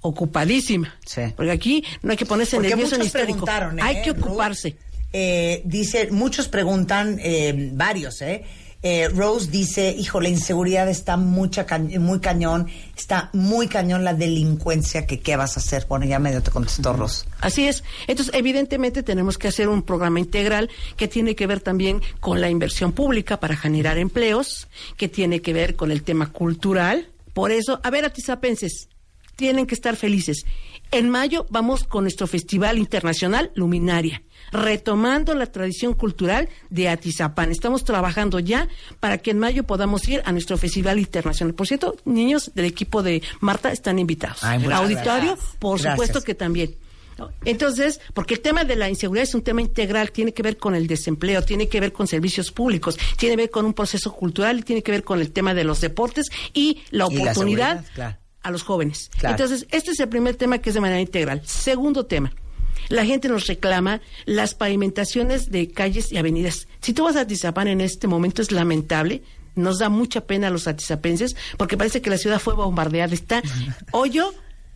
ocupadísima. 0.02 0.96
Sí. 1.06 1.22
Porque 1.36 1.52
aquí 1.52 1.84
no 2.02 2.12
hay 2.12 2.18
que 2.18 2.26
ponerse 2.26 2.56
Porque 2.56 2.70
nervioso 2.70 2.98
ni 2.98 3.06
histérico. 3.06 3.46
preguntaron, 3.46 3.80
¿eh, 3.80 3.82
Hay 3.84 4.02
que 4.02 4.12
ocuparse. 4.12 4.76
Eh, 5.14 5.62
dice, 5.66 6.10
muchos 6.12 6.48
preguntan, 6.48 7.20
eh, 7.22 7.70
varios, 7.74 8.22
¿eh? 8.22 8.44
Eh, 8.84 9.10
Rose 9.10 9.52
dice, 9.52 9.96
hijo, 9.96 10.20
la 10.22 10.30
inseguridad 10.30 10.90
está 10.90 11.16
mucha 11.16 11.68
ca- 11.68 11.78
muy 11.78 12.20
cañón, 12.20 12.68
está 12.98 13.30
muy 13.32 13.68
cañón 13.68 14.04
la 14.04 14.16
delincuencia, 14.16 15.06
que 15.06 15.20
qué 15.20 15.36
vas 15.36 15.56
a 15.56 15.60
hacer. 15.60 15.86
Bueno, 15.88 16.06
ya 16.06 16.18
medio 16.18 16.42
te 16.42 16.50
contestó 16.50 16.94
Rose. 16.94 17.26
Así 17.42 17.68
es. 17.68 17.84
Entonces, 18.08 18.34
evidentemente 18.36 19.04
tenemos 19.04 19.38
que 19.38 19.48
hacer 19.50 19.70
un 19.70 19.84
programa 19.84 20.20
integral 20.20 20.70
que 20.98 21.08
tiene 21.08 21.36
que 21.36 21.46
ver 21.46 21.60
también 21.60 22.02
con 22.20 22.42
la 22.42 22.50
inversión 22.50 22.92
pública 22.92 23.40
para 23.40 23.56
generar 23.56 24.00
empleos, 24.00 24.68
que 24.98 25.08
tiene 25.08 25.42
que 25.44 25.54
ver 25.54 25.76
con 25.76 25.92
el 25.92 26.02
tema 26.02 26.32
cultural. 26.32 27.08
Por 27.34 27.52
eso, 27.52 27.80
a 27.84 27.90
ver, 27.92 28.04
atizapenses, 28.04 28.90
tienen 29.36 29.68
que 29.68 29.76
estar 29.76 29.96
felices. 29.96 30.44
En 30.92 31.08
mayo 31.10 31.46
vamos 31.50 31.84
con 31.86 32.04
nuestro 32.04 32.28
Festival 32.28 32.78
Internacional 32.78 33.52
Luminaria, 33.56 34.24
retomando 34.52 35.34
la 35.34 35.46
tradición 35.48 35.94
cultural 35.94 36.50
de 36.70 36.90
Atizapán. 36.90 37.52
Estamos 37.52 37.84
trabajando 37.84 38.40
ya 38.40 38.68
para 39.00 39.18
que 39.18 39.32
en 39.32 39.40
mayo 39.40 39.64
podamos 39.64 40.08
ir 40.08 40.22
a 40.26 40.32
nuestro 40.32 40.58
Festival 40.58 41.00
Internacional. 41.00 41.54
Por 41.54 41.68
cierto, 41.68 41.96
niños 42.06 42.52
del 42.54 42.66
equipo 42.66 43.04
de 43.04 43.22
Marta 43.40 43.72
están 43.72 44.00
invitados. 44.00 44.44
Ay, 44.44 44.64
Auditorio, 44.66 45.36
gracias. 45.36 45.56
por 45.60 45.80
Gracias. 45.80 45.94
supuesto 45.94 46.22
que 46.22 46.36
también. 46.36 46.76
Entonces, 47.46 48.00
porque 48.14 48.34
el 48.34 48.40
tema 48.40 48.64
de 48.64 48.76
la 48.76 48.90
inseguridad 48.90 49.24
es 49.24 49.36
un 49.36 49.44
tema 49.44 49.62
integral, 49.62 50.12
tiene 50.12 50.34
que 50.34 50.42
ver 50.42 50.58
con 50.58 50.74
el 50.76 50.88
desempleo, 50.88 51.44
tiene 51.44 51.68
que 51.68 51.80
ver 51.80 51.94
con 51.94 52.08
servicios 52.08 52.52
públicos, 52.52 52.98
tiene 53.18 53.36
que 53.36 53.42
ver 53.44 53.50
con 53.52 53.66
un 53.66 53.74
proceso 53.74 54.12
cultural 54.14 54.60
y 54.60 54.64
tiene 54.64 54.82
que 54.82 54.92
ver 54.92 55.04
con 55.04 55.20
el 55.20 55.32
tema 55.32 55.54
de 55.54 55.64
los 55.64 55.82
deportes 55.82 56.30
y 56.54 56.82
la 56.90 57.08
Y 57.12 57.16
la 57.16 57.22
oportunidad 57.24 57.86
claro. 57.94 58.18
a 58.42 58.52
los 58.52 58.64
jóvenes. 58.64 59.12
Claro. 59.18 59.36
Entonces, 59.36 59.68
este 59.70 59.92
es 59.92 60.00
el 60.00 60.10
primer 60.10 60.36
tema 60.36 60.58
que 60.60 60.72
es 60.72 60.74
de 60.74 60.82
manera 60.82 61.00
integral. 61.02 61.42
Segundo 61.46 62.06
tema. 62.06 62.34
La 62.92 63.06
gente 63.06 63.30
nos 63.30 63.48
reclama 63.48 64.02
las 64.26 64.54
pavimentaciones 64.54 65.50
de 65.50 65.72
calles 65.72 66.12
y 66.12 66.18
avenidas. 66.18 66.68
Si 66.82 66.92
tú 66.92 67.06
vas 67.06 67.16
a 67.16 67.22
Atizapán 67.22 67.70
en 67.70 67.80
este 67.80 68.06
momento 68.06 68.42
es 68.42 68.52
lamentable, 68.52 69.24
nos 69.56 69.80
da 69.80 69.88
mucha 69.88 70.28
pena 70.28 70.48
a 70.48 70.50
los 70.50 70.68
atizapenses 70.68 71.38
porque 71.58 71.78
parece 71.78 72.02
que 72.02 72.10
la 72.10 72.18
ciudad 72.18 72.40
fue 72.40 72.54
bombardeada. 72.54 73.14
Está 73.14 73.42
hoyo 73.94 74.34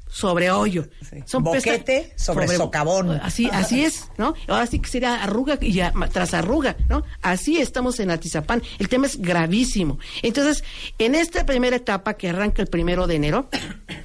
sobre 0.08 0.50
hoyo. 0.50 0.88
Sí. 1.02 1.18
Boquete 1.38 2.14
sobre 2.16 2.48
socavón. 2.56 3.12
Así, 3.22 3.50
así 3.52 3.84
es, 3.84 4.10
¿no? 4.18 4.34
Ahora 4.48 4.66
sí 4.66 4.80
que 4.80 4.88
sería 4.88 5.22
arruga 5.22 5.58
y 5.60 5.82
tras 6.14 6.34
arruga, 6.34 6.78
¿no? 6.88 7.04
Así 7.22 7.58
estamos 7.58 8.00
en 8.00 8.12
Atizapán. 8.12 8.64
El 8.80 8.88
tema 8.88 9.08
es 9.08 9.18
gravísimo. 9.18 10.00
Entonces, 10.22 10.64
en 11.00 11.16
esta 11.16 11.46
primera 11.46 11.76
etapa 11.76 12.14
que 12.14 12.30
arranca 12.30 12.62
el 12.62 12.70
primero 12.70 13.08
de 13.08 13.16
enero, 13.16 13.50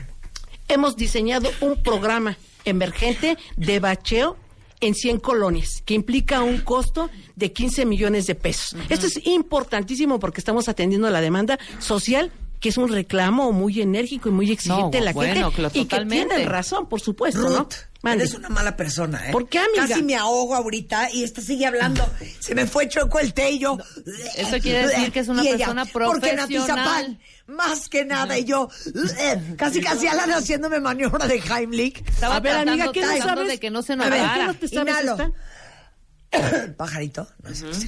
hemos 0.69 0.97
diseñado 0.97 1.49
un 1.61 1.81
programa 1.81 2.37
emergente 2.65 3.37
de 3.57 3.81
bacheo 3.81 4.37
en 4.81 4.95
100 4.95 5.19
colonias, 5.19 5.83
que 5.85 5.95
implica 5.95 6.43
un 6.43 6.59
costo 6.59 7.11
de 7.37 7.53
15 7.53 7.85
millones 7.85 8.27
de 8.27 8.35
pesos. 8.35 8.77
Esto 8.89 9.07
es 9.07 9.27
importantísimo 9.27 10.19
porque 10.19 10.41
estamos 10.41 10.69
atendiendo 10.69 11.11
la 11.11 11.21
demanda 11.21 11.59
social 11.79 12.33
que 12.61 12.69
es 12.69 12.77
un 12.77 12.89
reclamo 12.89 13.53
muy 13.53 13.81
enérgico 13.81 14.29
y 14.29 14.33
muy 14.33 14.51
exigente 14.53 14.83
No, 14.83 14.91
de 14.91 15.01
la 15.01 15.13
bueno, 15.13 15.51
gente 15.51 15.57
claro, 15.57 15.73
y 15.75 15.87
que 15.87 16.05
tienen 16.05 16.47
razón, 16.47 16.89
por 16.89 17.01
supuesto, 17.01 17.49
¿no? 17.49 17.67
Eres 18.03 18.33
una 18.35 18.49
mala 18.49 18.77
persona, 18.77 19.29
¿eh? 19.29 19.33
¿Por 19.33 19.49
qué, 19.49 19.59
amiga? 19.59 19.87
Casi 19.89 20.03
me 20.03 20.17
ahogo 20.17 20.55
ahorita 20.55 21.11
y 21.13 21.23
esta 21.23 21.43
sigue 21.43 21.67
hablando. 21.67 22.09
Se 22.39 22.55
me 22.55 22.67
fue 22.67 22.89
choco 22.89 23.19
el 23.19 23.35
tello. 23.35 23.77
Eso 24.37 24.59
quiere 24.59 24.87
decir 24.89 25.13
que 25.13 25.21
es 25.21 25.29
una 25.29 25.43
ella, 25.43 25.59
persona 25.59 25.85
Porque 25.85 26.29
profesional. 26.31 26.45
Atizapán, 26.45 27.21
más 27.47 27.89
que 27.91 28.05
nada, 28.07 28.39
y 28.39 28.45
yo, 28.45 28.69
casi 29.57 29.83
casi 29.83 30.07
Alan 30.07 30.31
haciéndome 30.31 30.81
maniobra 30.81 31.27
de 31.27 31.37
Heimlich. 31.41 32.03
Estaba 32.09 32.37
A 32.37 32.41
ver, 32.41 32.53
tratando, 32.53 32.73
amiga, 32.73 32.93
¿qué 32.93 33.03
no 33.03 33.19
sabes? 33.19 33.49
de 33.49 33.61
que 33.61 33.71
no 33.71 33.83
se 33.83 33.93
A 33.93 33.97
ver. 33.97 34.13
¿qué 34.13 34.47
no 34.47 34.55
te 34.55 34.69
sabes? 34.69 35.33
Pajarito. 36.77 37.29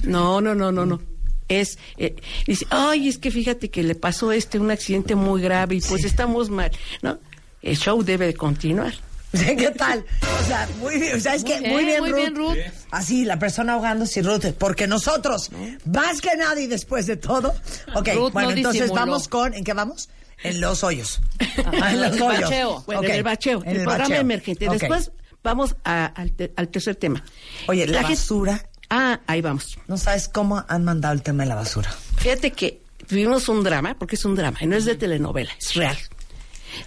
No. 0.03 0.41
No, 0.41 0.53
no, 0.53 0.71
no, 0.71 0.85
no. 0.85 1.01
Es, 1.47 1.77
eh, 1.97 2.15
dice, 2.45 2.65
ay, 2.69 3.09
es 3.09 3.17
que 3.17 3.31
fíjate 3.31 3.69
que 3.69 3.83
le 3.83 3.95
pasó 3.95 4.31
este 4.31 4.59
un 4.59 4.71
accidente 4.71 5.15
muy 5.15 5.41
grave 5.41 5.75
y 5.75 5.81
pues 5.81 6.03
estamos 6.05 6.49
mal, 6.49 6.71
¿no? 7.01 7.19
El 7.61 7.77
show 7.77 8.01
debe 8.03 8.27
de 8.27 8.33
continuar. 8.33 8.93
¿Qué 9.57 9.71
tal? 9.75 10.05
O 10.43 10.47
sea, 10.47 10.69
muy 10.79 10.97
bien, 10.99 11.19
¿sabes 11.19 11.43
qué? 11.43 11.59
Muy 11.61 11.69
Muy 11.71 11.85
bien, 11.85 11.87
bien, 11.87 12.01
muy 12.01 12.11
Ruth. 12.11 12.17
bien, 12.21 12.35
Ruth. 12.35 12.73
Así, 12.91 13.25
la 13.25 13.39
persona 13.39 13.73
ahogándose, 13.73 14.21
Ruth, 14.21 14.45
porque 14.57 14.87
nosotros, 14.87 15.49
más 15.85 16.21
que 16.21 16.35
nada 16.37 16.59
y 16.61 16.67
después 16.67 17.07
de 17.07 17.17
todo, 17.17 17.49
ok, 17.95 18.09
Ruth 18.13 18.31
bueno, 18.33 18.51
no 18.51 18.57
entonces 18.57 18.81
disimuló. 18.83 19.01
vamos 19.05 19.27
con, 19.27 19.53
¿en 19.53 19.63
qué 19.63 19.73
vamos? 19.73 20.09
En 20.43 20.61
los 20.61 20.83
hoyos. 20.83 21.19
Ajá, 21.65 21.91
en 21.91 22.01
los 22.01 22.15
el 22.15 22.21
hoyos. 22.21 22.41
bacheo. 22.41 22.83
Bueno, 22.85 23.03
en 23.03 23.11
el 23.11 23.23
bacheo, 23.23 23.61
en 23.63 23.69
el, 23.69 23.75
el 23.77 23.83
programa 23.83 24.03
bacheo. 24.09 24.21
emergente. 24.21 24.67
Después 24.69 25.11
vamos 25.43 25.75
a- 25.83 26.05
al, 26.05 26.31
te- 26.33 26.53
al 26.55 26.67
tercer 26.69 26.95
tema. 26.95 27.23
Oye, 27.67 27.87
la, 27.87 28.01
basura, 28.03 28.63
Ah, 28.89 29.19
ahí 29.25 29.41
vamos. 29.41 29.79
no 29.87 29.97
sabes 29.97 30.27
cómo 30.29 30.63
han 30.67 30.83
mandado 30.83 31.13
el 31.15 31.23
tema 31.23 31.43
de 31.43 31.49
la 31.49 31.55
basura. 31.55 31.91
Fíjate 32.17 32.51
que 32.51 32.81
vivimos 33.09 33.49
un 33.49 33.63
drama, 33.63 33.95
porque 33.97 34.15
es 34.15 34.25
un 34.25 34.35
drama, 34.35 34.57
y 34.61 34.67
no 34.67 34.75
es 34.75 34.85
de 34.85 34.93
telenovela, 34.95 35.51
es 35.59 35.73
real. 35.73 35.97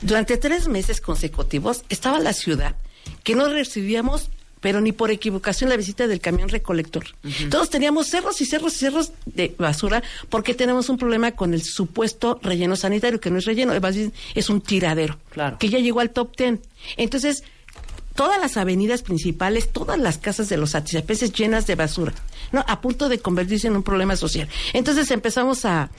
Durante 0.03 0.37
tres 0.37 0.69
meses 0.69 1.01
consecutivos 1.01 1.83
estaba 1.89 2.19
la 2.21 2.33
ciudad 2.33 2.77
que 3.23 3.35
no 3.35 3.49
recibíamos, 3.49 4.31
pero 4.61 4.81
ni 4.81 4.91
por 4.93 5.11
equivocación, 5.11 5.71
la 5.71 5.77
visita 5.77 6.07
del 6.09 6.21
camión 6.21 6.49
recolector. 6.49 7.05
Todos 7.51 7.71
teníamos 7.71 8.09
cerros 8.09 8.41
y 8.41 8.47
cerros 8.47 8.75
y 8.75 8.79
cerros 8.79 9.13
de 9.27 9.55
basura 9.59 10.03
porque 10.29 10.55
tenemos 10.55 10.89
un 10.89 10.97
problema 10.99 11.33
con 11.33 11.55
el 11.55 11.63
supuesto 11.63 12.41
relleno 12.43 12.75
sanitario, 12.75 13.21
que 13.21 13.31
no 13.31 13.39
es 13.39 13.45
relleno, 13.45 13.73
es 14.35 14.49
un 14.51 14.61
tiradero, 14.61 15.19
Claro. 15.31 15.59
que 15.59 15.69
ya 15.69 15.79
llegó 15.79 16.01
al 16.01 16.11
top 16.11 16.35
ten. 16.37 16.61
Entonces, 16.97 17.45
todas 18.17 18.41
las 18.41 18.57
avenidas 18.57 19.03
principales, 19.03 19.71
todas 19.73 19.99
las 19.99 20.19
casas 20.19 20.49
de 20.49 20.57
los 20.57 20.75
atizapeses 20.75 21.33
llenas 21.33 21.67
de 21.67 21.75
basura, 21.77 22.15
¿no? 22.51 22.65
A 22.67 22.81
punto 22.81 23.09
de 23.09 23.19
convertirse 23.21 23.69
en 23.69 23.77
un 23.77 23.83
problema 23.83 24.17
social. 24.17 24.49
Entonces 24.73 25.11
empezamos 25.11 25.65
a, 25.65 25.91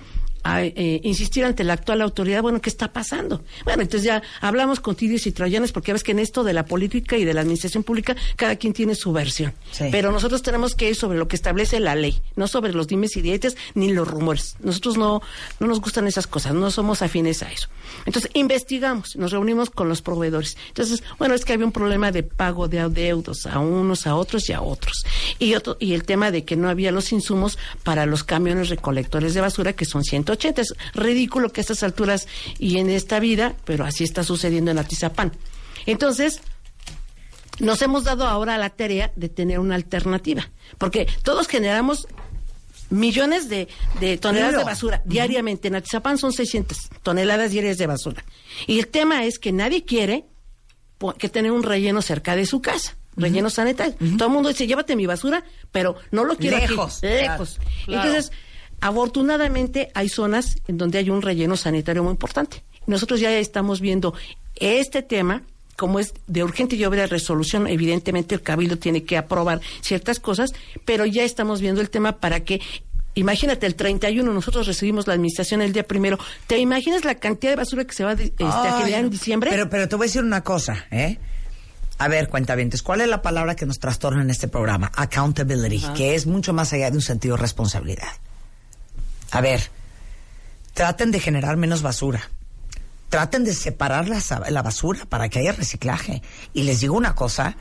a, 0.48 0.64
eh, 0.64 1.02
insistir 1.04 1.44
ante 1.46 1.64
la 1.64 1.74
actual 1.74 2.02
autoridad, 2.02 2.42
bueno, 2.42 2.62
¿qué 2.62 2.70
está 2.70 2.94
pasando? 2.94 3.44
Bueno, 3.66 3.82
entonces 3.82 4.04
ya 4.04 4.22
hablamos 4.40 4.80
con 4.80 4.96
tirios 4.96 5.28
y 5.28 5.32
troyanos, 5.32 5.72
porque 5.72 5.94
ves 5.94 6.04
que 6.04 6.12
en 6.12 6.20
esto 6.20 6.44
de 6.44 6.54
la 6.54 6.66
política 6.66 7.18
y 7.18 7.26
de 7.26 7.34
la 7.34 7.42
administración 7.42 7.84
pública, 7.84 8.16
cada 8.36 8.56
quien 8.56 8.74
tiene 8.74 8.96
su 8.96 9.12
versión. 9.12 9.54
Sí. 9.72 9.86
Pero 9.92 10.12
nosotros 10.12 10.42
tenemos 10.42 10.76
que 10.76 10.90
ir 10.90 10.96
sobre 10.96 11.18
lo 11.18 11.28
que 11.28 11.36
establece 11.36 11.80
la 11.80 11.96
ley, 11.96 12.22
no 12.36 12.48
sobre 12.48 12.74
los 12.74 12.88
dimes 12.88 13.18
y 13.18 13.22
diretes 13.22 13.58
ni 13.76 13.92
los 13.92 14.08
rumores. 14.08 14.56
Nosotros 14.62 14.98
no, 14.98 15.22
no 15.60 15.68
nos 15.68 15.82
gustan 15.82 16.08
esas 16.08 16.28
cosas, 16.28 16.54
no 16.54 16.72
somos 16.72 17.02
afines 17.02 17.44
a 17.44 17.52
eso. 17.52 17.68
Entonces, 18.06 18.32
investigamos, 18.34 19.16
nos 19.16 19.32
reunimos 19.32 19.70
con 19.70 19.90
los 19.90 20.02
proveedores. 20.02 20.58
Entonces, 20.70 21.04
bueno, 21.18 21.36
es 21.36 21.44
que 21.44 21.54
había 21.54 21.66
un 21.66 21.72
problema 21.72 22.12
de 22.12 22.24
pago 22.24 22.68
de 22.68 22.80
adeudos 22.80 23.46
a 23.46 23.60
unos, 23.60 24.08
a 24.08 24.16
otros 24.16 24.50
y 24.50 24.54
a 24.54 24.62
otros. 24.62 25.06
Y, 25.40 25.56
otro, 25.56 25.78
y 25.80 25.94
el 25.94 26.04
tema 26.04 26.32
de 26.32 26.46
que 26.46 26.56
no 26.56 26.70
había 26.70 26.92
los 26.92 27.12
insumos 27.12 27.58
para 27.84 28.06
los 28.06 28.24
camiones 28.24 28.70
recolectores 28.70 29.34
de 29.34 29.42
basura, 29.42 29.74
que 29.74 29.86
son 29.86 30.04
180. 30.04 30.37
Es 30.46 30.74
ridículo 30.94 31.52
que 31.52 31.62
a 31.62 31.64
estas 31.64 31.84
alturas 31.84 32.28
y 32.60 32.78
en 32.78 32.90
esta 32.90 33.20
vida, 33.20 33.56
pero 33.66 33.86
así 33.86 34.04
está 34.04 34.24
sucediendo 34.24 34.72
en 34.72 34.78
Atizapán. 34.80 35.32
Entonces, 35.86 36.42
nos 37.60 37.82
hemos 37.82 38.04
dado 38.04 38.28
ahora 38.28 38.58
la 38.58 38.70
tarea 38.70 39.12
de 39.16 39.30
tener 39.30 39.60
una 39.60 39.76
alternativa, 39.76 40.50
porque 40.78 41.08
todos 41.24 41.48
generamos 41.48 42.08
millones 42.90 43.50
de, 43.50 43.68
de 44.00 44.18
toneladas 44.18 44.58
de 44.58 44.64
basura 44.64 45.02
diariamente. 45.06 45.68
En 45.68 45.76
Atizapán 45.76 46.18
son 46.18 46.32
600 46.32 46.90
toneladas 47.04 47.52
diarias 47.52 47.78
de 47.78 47.88
basura. 47.88 48.24
Y 48.66 48.80
el 48.80 48.88
tema 48.88 49.26
es 49.26 49.40
que 49.40 49.52
nadie 49.52 49.84
quiere 49.84 50.26
que 51.18 51.30
tener 51.30 51.52
un 51.52 51.64
relleno 51.64 52.02
cerca 52.02 52.36
de 52.36 52.46
su 52.46 52.62
casa. 52.62 52.96
Relleno 53.16 53.50
sanitario. 53.50 53.96
Todo 54.18 54.28
el 54.28 54.34
mundo 54.34 54.50
dice, 54.50 54.68
llévate 54.68 54.96
mi 54.96 55.08
basura, 55.08 55.44
pero 55.72 55.96
no 56.12 56.24
lo 56.24 56.38
quiero 56.38 56.58
aquí, 56.58 56.68
Lejos, 56.68 57.00
lejos. 57.02 57.60
claro. 57.86 58.08
Entonces, 58.08 58.32
afortunadamente 58.82 59.90
hay 59.94 60.10
zonas 60.10 60.58
en 60.68 60.78
donde 60.78 60.98
hay 60.98 61.10
un 61.10 61.22
relleno 61.22 61.58
sanitario 61.58 62.04
muy 62.04 62.12
importante. 62.12 62.64
Nosotros 62.86 63.20
ya 63.20 63.32
estamos 63.38 63.82
viendo 63.82 64.14
este 64.56 65.02
tema 65.02 65.44
como 65.78 66.00
es 66.00 66.14
de 66.26 66.44
urgente 66.44 66.76
y 66.76 66.84
obvia 66.86 67.06
resolución, 67.06 67.68
evidentemente 67.68 68.34
el 68.34 68.42
Cabildo 68.42 68.78
tiene 68.78 69.04
que 69.04 69.16
aprobar 69.16 69.62
ciertas 69.82 70.20
cosas, 70.20 70.52
pero 70.86 71.06
ya 71.06 71.24
estamos 71.24 71.62
viendo 71.62 71.82
el 71.82 71.90
tema 71.90 72.18
para 72.18 72.42
que 72.42 72.60
Imagínate, 73.14 73.66
el 73.66 73.74
31 73.74 74.32
nosotros 74.32 74.68
recibimos 74.68 75.08
la 75.08 75.14
administración 75.14 75.64
el 75.64 75.74
día 75.74 75.82
primero. 75.82 76.20
¿Te 76.46 76.60
imaginas 76.60 77.04
la 77.04 77.16
cantidad 77.16 77.54
de 77.54 77.56
basura 77.56 77.84
que 77.84 77.96
se 77.96 78.04
va 78.04 78.14
este, 78.14 78.44
a 78.44 78.76
Ay, 78.76 78.84
generar 78.84 79.06
en 79.06 79.10
diciembre? 79.10 79.50
Pero, 79.50 79.72
pero 79.72 79.90
te 79.90 79.96
voy 79.96 80.06
a 80.06 80.08
decir 80.08 80.22
una 80.22 80.44
cosa, 80.44 80.86
¿eh? 80.92 81.18
A 81.98 82.08
ver, 82.10 82.30
cuentavientes, 82.30 82.84
¿cuál 82.84 83.02
es 83.02 83.08
la 83.08 83.24
palabra 83.24 83.56
que 83.56 83.66
nos 83.66 83.80
trastorna 83.80 84.22
en 84.22 84.30
este 84.30 84.48
programa? 84.48 84.92
Accountability, 84.96 85.84
que 85.96 86.14
es 86.14 86.28
mucho 86.28 86.54
más 86.54 86.74
allá 86.74 86.92
de 86.92 86.98
un 86.98 87.02
sentido 87.02 87.38
de 87.38 87.42
responsabilidad. 87.42 88.08
A 89.32 89.42
ver, 89.42 89.70
traten 90.74 91.12
de 91.12 91.20
generar 91.20 91.58
menos 91.58 91.82
basura. 91.82 92.30
traten 93.10 93.46
de 93.46 93.54
separar 93.54 94.10
la, 94.10 94.62
basura 94.62 95.06
para 95.06 95.30
que 95.30 95.40
haya 95.40 95.54
reciclaje. 95.54 96.22
Y 96.54 96.64
les 96.64 96.82
digo 96.82 96.96
una 96.96 97.16
cosa, 97.16 97.56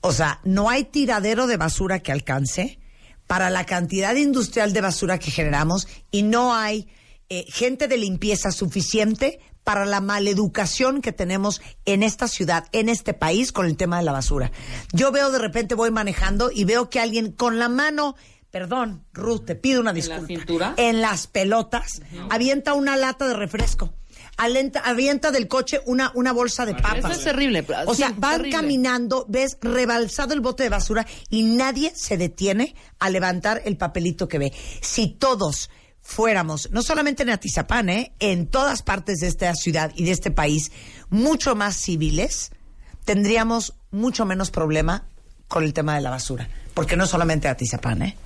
o 0.00 0.12
sea, 0.12 0.40
no 0.44 0.70
hay 0.70 0.84
tiradero 0.84 1.46
de 1.46 1.58
basura 1.58 1.98
que 1.98 2.12
alcance 2.12 2.78
para 3.26 3.50
la 3.50 3.64
cantidad 3.64 4.14
industrial 4.14 4.72
de 4.72 4.80
basura 4.80 5.18
que 5.18 5.30
generamos 5.30 5.86
y 6.10 6.22
no 6.22 6.54
hay 6.54 6.88
eh, 7.28 7.44
gente 7.48 7.86
de 7.86 7.98
limpieza 7.98 8.50
suficiente 8.50 9.40
para 9.68 9.84
la 9.84 10.00
maleducación 10.00 11.02
que 11.02 11.12
tenemos 11.12 11.60
en 11.84 12.02
esta 12.02 12.26
ciudad, 12.26 12.64
en 12.72 12.88
este 12.88 13.12
país 13.12 13.52
con 13.52 13.66
el 13.66 13.76
tema 13.76 13.98
de 13.98 14.04
la 14.04 14.12
basura. 14.12 14.50
Yo 14.94 15.12
veo 15.12 15.30
de 15.30 15.38
repente 15.38 15.74
voy 15.74 15.90
manejando 15.90 16.50
y 16.50 16.64
veo 16.64 16.88
que 16.88 17.00
alguien 17.00 17.32
con 17.32 17.58
la 17.58 17.68
mano, 17.68 18.16
perdón, 18.50 19.04
Ruth, 19.12 19.44
te 19.46 19.54
pido 19.54 19.80
una 19.80 19.92
disculpa, 19.92 20.26
cintura? 20.26 20.74
en 20.76 21.00
las 21.00 21.26
pelotas, 21.26 22.00
avienta 22.30 22.72
una 22.74 22.96
lata 22.96 23.26
de 23.28 23.34
refresco. 23.34 23.92
alenta- 24.36 24.80
avienta 24.84 25.30
del 25.32 25.48
coche 25.48 25.80
una, 25.86 26.12
una 26.14 26.32
bolsa 26.32 26.64
de 26.64 26.74
papas. 26.74 26.98
Eso 26.98 27.12
es 27.12 27.24
terrible. 27.24 27.66
O 27.86 27.94
sí, 27.94 28.02
sea, 28.02 28.14
van 28.16 28.36
terrible. 28.38 28.56
caminando, 28.56 29.26
ves 29.28 29.58
rebalsado 29.60 30.32
el 30.32 30.40
bote 30.40 30.62
de 30.62 30.68
basura 30.68 31.06
y 31.28 31.42
nadie 31.42 31.92
se 31.94 32.16
detiene 32.16 32.74
a 33.00 33.10
levantar 33.10 33.62
el 33.64 33.76
papelito 33.76 34.28
que 34.28 34.38
ve. 34.38 34.52
Si 34.80 35.08
todos 35.08 35.70
fuéramos, 36.00 36.70
no 36.70 36.82
solamente 36.82 37.24
en 37.24 37.30
Atizapán, 37.30 37.88
¿eh? 37.90 38.12
en 38.20 38.46
todas 38.46 38.82
partes 38.82 39.18
de 39.18 39.26
esta 39.26 39.54
ciudad 39.54 39.92
y 39.96 40.04
de 40.04 40.12
este 40.12 40.30
país, 40.30 40.70
mucho 41.10 41.54
más 41.56 41.76
civiles, 41.76 42.50
tendríamos 43.04 43.74
mucho 43.90 44.24
menos 44.24 44.50
problema 44.50 45.04
con 45.48 45.64
el 45.64 45.72
tema 45.74 45.94
de 45.96 46.00
la 46.02 46.10
basura. 46.10 46.48
Porque 46.74 46.96
no 46.96 47.06
solamente 47.06 47.48
Atizapán, 47.48 48.02
¿eh? 48.02 48.16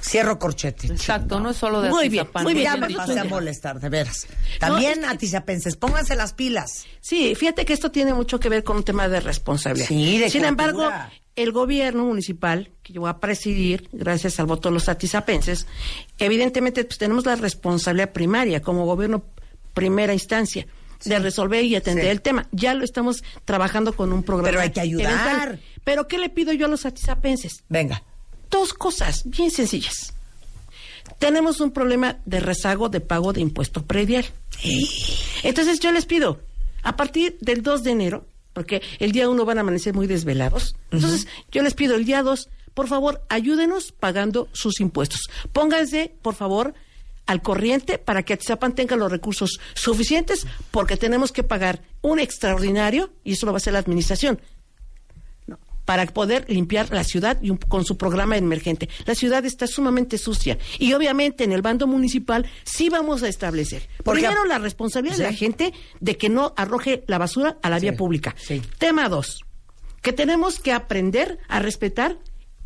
Cierro 0.00 0.38
corchete. 0.38 0.88
Exacto, 0.88 1.38
no 1.38 1.50
es 1.50 1.56
solo 1.56 1.80
de 1.80 1.88
Muy 1.88 2.08
bien, 2.08 2.26
muy 2.42 2.54
bien, 2.54 2.64
Ya 2.64 2.76
me 2.76 2.92
pasé 2.92 3.18
a 3.20 3.24
molestar, 3.24 3.78
de 3.78 3.88
veras. 3.88 4.26
También 4.58 5.00
que- 5.00 5.06
atizapenses, 5.06 5.76
pónganse 5.76 6.16
las 6.16 6.32
pilas. 6.32 6.86
Sí, 7.00 7.34
fíjate 7.36 7.64
que 7.64 7.72
esto 7.72 7.92
tiene 7.92 8.12
mucho 8.12 8.40
que 8.40 8.48
ver 8.48 8.64
con 8.64 8.76
un 8.78 8.82
tema 8.82 9.08
de 9.08 9.20
responsabilidad. 9.20 9.86
Sí, 9.86 10.18
de 10.18 10.28
Sin 10.28 10.44
embargo, 10.44 10.90
el 11.36 11.52
gobierno 11.52 12.04
municipal, 12.04 12.70
que 12.82 12.92
yo 12.94 13.02
voy 13.02 13.10
a 13.10 13.18
presidir, 13.18 13.88
gracias 13.92 14.40
al 14.40 14.46
voto 14.46 14.70
de 14.70 14.74
los 14.74 14.88
atizapenses, 14.88 15.66
evidentemente 16.18 16.84
pues, 16.84 16.98
tenemos 16.98 17.24
la 17.24 17.36
responsabilidad 17.36 18.10
primaria 18.10 18.60
como 18.60 18.84
gobierno 18.84 19.24
primera 19.72 20.12
instancia 20.12 20.66
de 21.04 21.18
resolver 21.20 21.64
y 21.64 21.76
atender 21.76 22.04
Sí. 22.04 22.10
el 22.10 22.20
tema. 22.22 22.48
Ya 22.50 22.74
lo 22.74 22.84
estamos 22.84 23.22
trabajando 23.44 23.92
con 23.94 24.12
un 24.12 24.22
programa. 24.24 24.50
Pero 24.50 24.60
hay 24.60 24.70
que 24.70 24.80
ayudar. 24.80 25.12
eventual. 25.12 25.60
Pero 25.84 26.08
¿qué 26.08 26.18
le 26.18 26.28
pido 26.28 26.52
yo 26.52 26.66
a 26.66 26.68
los 26.68 26.86
atizapenses? 26.86 27.64
Venga. 27.68 28.02
Dos 28.52 28.74
cosas 28.74 29.22
bien 29.24 29.50
sencillas. 29.50 30.12
Tenemos 31.18 31.60
un 31.60 31.72
problema 31.72 32.18
de 32.26 32.38
rezago 32.38 32.88
de 32.88 33.00
pago 33.00 33.32
de 33.32 33.40
impuesto 33.40 33.84
predial. 33.84 34.26
Entonces 35.42 35.80
yo 35.80 35.90
les 35.90 36.04
pido, 36.04 36.40
a 36.82 36.94
partir 36.94 37.38
del 37.40 37.62
2 37.62 37.82
de 37.82 37.90
enero, 37.90 38.26
porque 38.52 38.82
el 38.98 39.12
día 39.12 39.28
1 39.28 39.44
van 39.44 39.58
a 39.58 39.62
amanecer 39.62 39.94
muy 39.94 40.06
desvelados, 40.06 40.76
entonces 40.90 41.26
yo 41.50 41.62
les 41.62 41.74
pido 41.74 41.96
el 41.96 42.04
día 42.04 42.22
2, 42.22 42.48
por 42.74 42.88
favor, 42.88 43.22
ayúdenos 43.28 43.92
pagando 43.92 44.48
sus 44.52 44.80
impuestos. 44.80 45.22
Pónganse, 45.52 46.14
por 46.22 46.34
favor, 46.34 46.74
al 47.26 47.40
corriente 47.40 47.98
para 47.98 48.22
que 48.22 48.34
Atizapán 48.34 48.74
tenga 48.74 48.96
los 48.96 49.10
recursos 49.10 49.60
suficientes, 49.74 50.46
porque 50.70 50.96
tenemos 50.96 51.32
que 51.32 51.42
pagar 51.42 51.82
un 52.02 52.18
extraordinario, 52.18 53.10
y 53.24 53.32
eso 53.32 53.46
lo 53.46 53.52
va 53.52 53.56
a 53.56 53.58
hacer 53.58 53.72
la 53.72 53.78
administración. 53.78 54.40
Para 55.84 56.06
poder 56.06 56.44
limpiar 56.48 56.90
la 56.92 57.04
ciudad 57.04 57.38
y 57.42 57.50
un- 57.50 57.56
con 57.56 57.84
su 57.84 57.96
programa 57.96 58.36
emergente. 58.36 58.88
La 59.06 59.14
ciudad 59.14 59.44
está 59.44 59.66
sumamente 59.66 60.18
sucia 60.18 60.58
y 60.78 60.92
obviamente 60.92 61.44
en 61.44 61.52
el 61.52 61.62
bando 61.62 61.86
municipal 61.86 62.46
sí 62.64 62.88
vamos 62.88 63.22
a 63.22 63.28
establecer 63.28 63.88
Porque- 64.04 64.22
primero 64.22 64.44
la 64.44 64.58
responsabilidad 64.58 65.16
de 65.18 65.24
la 65.24 65.32
gente 65.32 65.72
de 66.00 66.16
que 66.16 66.28
no 66.28 66.54
arroje 66.56 67.04
la 67.06 67.18
basura 67.18 67.58
a 67.62 67.70
la 67.70 67.78
vía 67.78 67.96
pública. 67.96 68.34
sí. 68.38 68.62
Tema 68.78 69.08
dos, 69.08 69.40
que 70.02 70.12
tenemos 70.12 70.58
que 70.60 70.72
aprender 70.72 71.38
a 71.48 71.58
respetar 71.60 72.18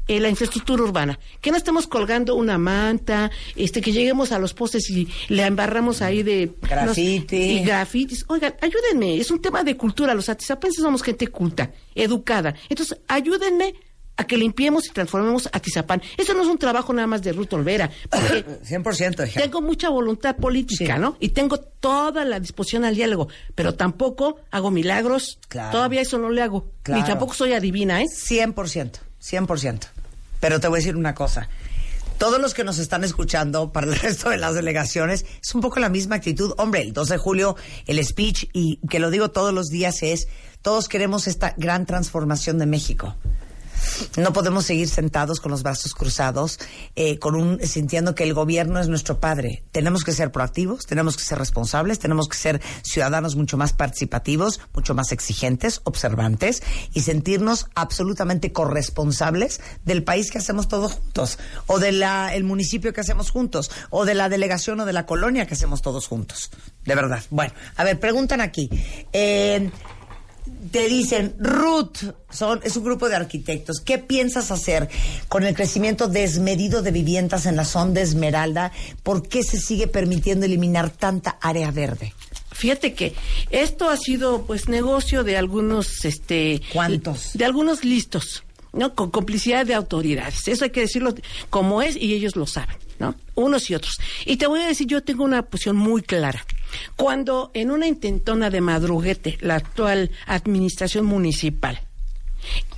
eh, 0.09 0.21
la 0.21 0.29
infraestructura 0.29 0.83
urbana, 0.83 1.19
que 1.41 1.51
no 1.51 1.57
estemos 1.57 1.87
colgando 1.87 2.35
una 2.35 2.59
manta, 2.59 3.31
este, 3.55 3.81
que 3.81 3.93
lleguemos 3.93 4.33
a 4.33 4.39
los 4.39 4.55
postes 4.55 4.89
y 4.91 5.09
le 5.29 5.43
embarramos 5.45 6.03
ahí 6.03 6.23
de 6.23 6.53
Grafiti. 6.63 7.37
y 7.37 7.65
grafitis. 7.65 8.25
Oigan, 8.29 8.55
ayúdenme, 8.61 9.19
es 9.19 9.31
un 9.31 9.41
tema 9.43 9.65
de 9.65 9.77
cultura. 9.77 10.15
Los 10.15 10.29
atizapenses 10.29 10.83
somos 10.83 11.03
gente 11.03 11.27
culta, 11.29 11.71
educada. 11.95 12.55
Entonces, 12.69 12.99
ayúdenme 13.09 13.75
a 14.19 14.25
que 14.27 14.39
limpiemos 14.39 14.87
y 14.87 14.93
transformemos 14.93 15.47
Atizapán. 15.53 16.01
Eso 16.17 16.33
no 16.33 16.41
es 16.43 16.49
un 16.49 16.57
trabajo 16.57 16.91
nada 16.95 17.07
más 17.07 17.23
de 17.23 17.33
Ruth 17.33 17.53
Olvera, 17.53 17.91
porque 18.09 18.47
100%, 18.65 19.29
hija. 19.29 19.43
tengo 19.43 19.61
mucha 19.61 19.91
voluntad 19.91 20.37
política, 20.37 20.95
Sí. 20.95 21.01
¿no? 21.01 21.19
Y 21.21 21.31
tengo 21.31 21.59
toda 21.59 22.25
la 22.25 22.41
disposición 22.41 22.87
al 22.87 22.95
diálogo, 22.95 23.29
pero 23.55 23.75
tampoco 23.75 24.39
hago 24.51 24.71
milagros. 24.71 25.39
Claro. 25.49 25.71
Todavía 25.73 26.01
eso 26.01 26.17
no 26.17 26.31
le 26.31 26.41
hago. 26.41 26.71
Claro. 26.83 27.03
Ni 27.03 27.07
tampoco 27.07 27.35
soy 27.35 27.53
adivina, 27.53 28.01
¿eh? 28.01 28.07
100%, 28.07 29.01
100%. 29.21 29.81
Pero 30.41 30.61
te 30.61 30.69
voy 30.69 30.79
a 30.79 30.81
decir 30.81 30.97
una 30.97 31.15
cosa. 31.15 31.49
Todos 32.19 32.41
los 32.41 32.55
que 32.55 32.65
nos 32.65 32.79
están 32.79 33.05
escuchando 33.05 33.73
para 33.73 33.87
el 33.87 33.97
resto 34.01 34.31
de 34.31 34.39
las 34.39 34.55
delegaciones 34.55 35.27
es 35.43 35.55
un 35.55 35.61
poco 35.61 35.81
la 35.81 35.89
misma 35.89 36.17
actitud. 36.17 36.55
Hombre, 36.57 36.81
el 36.81 36.93
2 36.93 37.09
de 37.09 37.19
julio 37.19 37.57
el 37.87 38.05
speech, 38.05 38.49
y 38.53 38.79
que 38.89 38.99
lo 38.99 39.11
digo 39.11 39.31
todos 39.31 39.53
los 39.53 39.69
días, 39.69 40.03
es 40.03 40.29
todos 40.63 40.89
queremos 40.89 41.27
esta 41.27 41.55
gran 41.57 41.87
transformación 41.87 42.59
de 42.59 42.67
México. 42.67 43.17
No 44.17 44.33
podemos 44.33 44.67
seguir 44.67 44.89
sentados 44.89 45.41
con 45.41 45.51
los 45.51 45.63
brazos 45.63 45.95
cruzados, 45.95 46.59
eh, 46.95 47.19
con 47.19 47.35
un 47.35 47.61
sintiendo 47.61 48.15
que 48.15 48.25
el 48.25 48.35
gobierno 48.35 48.81
es 48.81 48.89
nuestro 48.89 49.21
padre. 49.21 49.65
Tenemos 49.73 50.05
que 50.05 50.13
ser 50.13 50.33
proactivos, 50.33 50.87
tenemos 50.87 51.17
que 51.17 51.25
ser 51.25 51.39
responsables, 51.39 51.99
tenemos 51.99 52.29
que 52.29 52.37
ser 52.37 52.61
ciudadanos 52.83 53.37
mucho 53.37 53.57
más 53.57 53.73
participativos, 53.73 54.61
mucho 54.75 54.95
más 54.95 55.13
exigentes, 55.13 55.81
observantes 55.85 56.63
y 56.93 57.01
sentirnos 57.01 57.67
absolutamente 57.75 58.53
corresponsables 58.53 59.61
del 59.85 60.03
país 60.03 60.31
que 60.31 60.39
hacemos 60.39 60.69
todos 60.69 60.93
juntos, 60.93 61.39
o 61.67 61.79
del 61.79 62.03
el 62.03 62.45
municipio 62.45 62.93
que 62.93 63.01
hacemos 63.01 63.31
juntos, 63.31 63.71
o 63.91 64.05
de 64.05 64.15
la 64.15 64.29
delegación 64.29 64.81
o 64.81 64.85
de 64.85 64.93
la 64.93 65.07
colonia 65.07 65.47
que 65.47 65.55
hacemos 65.55 65.83
todos 65.83 66.07
juntos. 66.07 66.51
De 66.85 66.95
verdad. 66.95 67.23
Bueno, 67.31 67.53
a 67.77 67.85
ver, 67.85 67.99
preguntan 67.99 68.41
aquí. 68.41 68.69
Eh, 69.13 69.71
te 70.71 70.89
dicen, 70.89 71.35
Ruth, 71.39 71.99
son, 72.31 72.61
es 72.65 72.77
un 72.77 72.85
grupo 72.85 73.09
de 73.09 73.17
arquitectos, 73.17 73.81
¿qué 73.81 73.99
piensas 73.99 74.51
hacer 74.51 74.89
con 75.29 75.45
el 75.45 75.55
crecimiento 75.55 76.09
desmedido 76.09 76.83
de 76.83 76.91
viviendas 76.91 77.47
en 77.47 77.57
la 77.57 77.65
zona 77.65 77.93
de 77.93 78.03
Esmeralda? 78.03 78.73
¿Por 79.03 79.29
qué 79.29 79.43
se 79.43 79.59
sigue 79.59 79.87
permitiendo 79.87 80.47
eliminar 80.47 80.91
tanta 80.91 81.39
área 81.41 81.71
verde? 81.71 82.13
Fíjate 82.53 82.95
que 82.95 83.15
esto 83.51 83.91
ha 83.91 83.97
sido 83.99 84.47
pues 84.47 84.69
negocio 84.69 85.25
de 85.25 85.37
algunos 85.37 86.07
este 86.07 86.63
¿Cuántos? 86.73 87.35
de 87.35 87.45
algunos 87.45 87.85
listos, 87.85 88.45
¿no? 88.73 88.95
Con 88.95 89.11
complicidad 89.11 89.67
de 89.67 89.75
autoridades. 89.75 90.49
Eso 90.49 90.65
hay 90.65 90.71
que 90.71 90.81
decirlo 90.81 91.15
como 91.51 91.83
es 91.83 91.97
y 91.97 92.15
ellos 92.15 92.35
lo 92.35 92.47
saben, 92.47 92.77
¿no? 92.99 93.15
Unos 93.35 93.69
y 93.69 93.75
otros. 93.75 93.99
Y 94.25 94.37
te 94.37 94.47
voy 94.47 94.61
a 94.61 94.69
decir, 94.69 94.87
yo 94.87 95.03
tengo 95.03 95.23
una 95.23 95.43
posición 95.43 95.77
muy 95.77 96.01
clara. 96.01 96.47
Cuando 96.97 97.51
en 97.55 97.71
una 97.71 97.87
intentona 97.87 98.51
de 98.51 98.61
madruguete, 98.61 99.39
la 99.41 99.57
actual 99.57 100.11
administración 100.27 101.07
municipal 101.07 101.81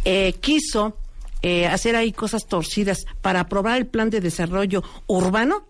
eh, 0.05 0.35
quiso 0.41 0.97
eh, 1.43 1.67
hacer 1.67 1.97
ahí 1.97 2.13
cosas 2.13 2.47
torcidas 2.47 3.07
para 3.21 3.41
aprobar 3.41 3.79
el 3.79 3.87
plan 3.87 4.11
de 4.11 4.21
desarrollo 4.21 4.83
urbano, 5.07 5.67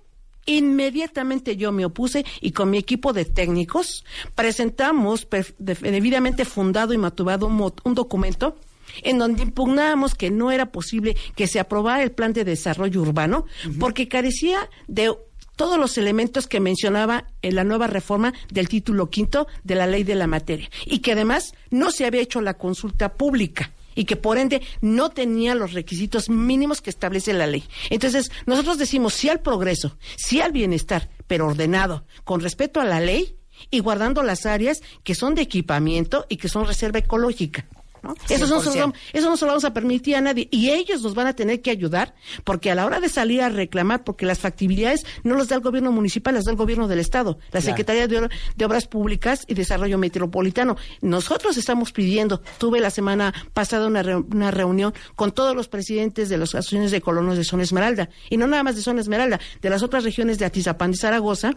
inmediatamente 0.46 1.56
yo 1.56 1.72
me 1.72 1.84
opuse 1.84 2.24
y 2.40 2.52
con 2.52 2.70
mi 2.70 2.78
equipo 2.78 3.12
de 3.12 3.26
técnicos 3.26 4.04
presentamos 4.34 5.28
debidamente 5.58 6.46
fundado 6.46 6.94
y 6.94 6.98
matubado 6.98 7.46
un 7.46 7.94
documento 7.94 8.56
en 9.02 9.18
donde 9.18 9.42
impugnábamos 9.42 10.14
que 10.14 10.30
no 10.30 10.50
era 10.50 10.72
posible 10.72 11.16
que 11.36 11.46
se 11.46 11.60
aprobara 11.60 12.02
el 12.02 12.12
plan 12.12 12.32
de 12.32 12.44
desarrollo 12.44 13.02
urbano 13.02 13.44
porque 13.78 14.08
carecía 14.08 14.70
de 14.86 15.14
todos 15.58 15.76
los 15.76 15.98
elementos 15.98 16.46
que 16.46 16.60
mencionaba 16.60 17.24
en 17.42 17.56
la 17.56 17.64
nueva 17.64 17.88
reforma 17.88 18.32
del 18.48 18.68
título 18.68 19.10
quinto 19.10 19.48
de 19.64 19.74
la 19.74 19.88
ley 19.88 20.04
de 20.04 20.14
la 20.14 20.28
materia 20.28 20.70
y 20.86 21.00
que 21.00 21.12
además 21.12 21.52
no 21.70 21.90
se 21.90 22.06
había 22.06 22.22
hecho 22.22 22.40
la 22.40 22.54
consulta 22.54 23.14
pública 23.14 23.72
y 23.96 24.04
que 24.04 24.14
por 24.14 24.38
ende 24.38 24.62
no 24.80 25.10
tenía 25.10 25.56
los 25.56 25.72
requisitos 25.72 26.30
mínimos 26.30 26.80
que 26.80 26.90
establece 26.90 27.32
la 27.32 27.48
ley. 27.48 27.64
Entonces, 27.90 28.30
nosotros 28.46 28.78
decimos 28.78 29.14
sí 29.14 29.28
al 29.28 29.40
progreso, 29.40 29.98
sí 30.16 30.40
al 30.40 30.52
bienestar, 30.52 31.08
pero 31.26 31.48
ordenado, 31.48 32.04
con 32.22 32.40
respeto 32.40 32.80
a 32.80 32.84
la 32.84 33.00
ley 33.00 33.34
y 33.72 33.80
guardando 33.80 34.22
las 34.22 34.46
áreas 34.46 34.80
que 35.02 35.16
son 35.16 35.34
de 35.34 35.42
equipamiento 35.42 36.24
y 36.28 36.36
que 36.36 36.48
son 36.48 36.68
reserva 36.68 37.00
ecológica. 37.00 37.66
¿No? 38.02 38.14
Eso, 38.28 38.46
no 38.46 38.60
se 38.60 38.66
lo, 38.66 38.72
100%. 38.72 38.80
vamos- 38.80 38.98
eso 39.12 39.28
no 39.30 39.36
se 39.36 39.44
lo 39.44 39.50
vamos 39.52 39.64
a 39.64 39.72
permitir 39.72 40.16
a 40.16 40.20
nadie. 40.20 40.48
Y 40.50 40.70
ellos 40.70 41.02
nos 41.02 41.14
van 41.14 41.26
a 41.26 41.32
tener 41.34 41.60
que 41.62 41.70
ayudar, 41.70 42.14
porque 42.44 42.70
a 42.70 42.74
la 42.74 42.86
hora 42.86 43.00
de 43.00 43.08
salir 43.08 43.42
a 43.42 43.48
reclamar, 43.48 44.04
porque 44.04 44.26
las 44.26 44.38
factibilidades 44.38 45.04
no 45.24 45.34
las 45.36 45.48
da 45.48 45.56
el 45.56 45.62
gobierno 45.62 45.92
municipal, 45.92 46.34
las 46.34 46.44
da 46.44 46.50
el 46.52 46.56
gobierno 46.56 46.88
del 46.88 46.98
Estado, 47.00 47.38
la 47.46 47.60
Claro. 47.60 47.66
Secretaría 47.66 48.06
de, 48.08 48.18
Obra- 48.18 48.30
de 48.56 48.64
Obras 48.64 48.86
Públicas 48.86 49.44
y 49.46 49.54
Desarrollo 49.54 49.98
Metropolitano. 49.98 50.76
Nosotros 51.00 51.56
estamos 51.56 51.92
pidiendo, 51.92 52.40
tuve 52.58 52.80
la 52.80 52.90
semana 52.90 53.32
pasada 53.54 53.86
una, 53.86 54.02
re- 54.02 54.16
una 54.16 54.50
reunión 54.50 54.94
con 55.16 55.32
todos 55.32 55.54
los 55.54 55.68
presidentes 55.68 56.28
de 56.28 56.38
las 56.38 56.54
asociaciones 56.54 56.90
de 56.90 57.00
colonos 57.00 57.36
de 57.36 57.44
Zona 57.44 57.62
Esmeralda, 57.62 58.08
y 58.30 58.36
no 58.36 58.46
nada 58.46 58.62
más 58.62 58.76
de 58.76 58.82
Zona 58.82 59.00
Esmeralda, 59.00 59.40
de 59.60 59.70
las 59.70 59.82
otras 59.82 60.04
regiones 60.04 60.38
de 60.38 60.44
Atizapán 60.44 60.92
de 60.92 60.96
Zaragoza, 60.98 61.54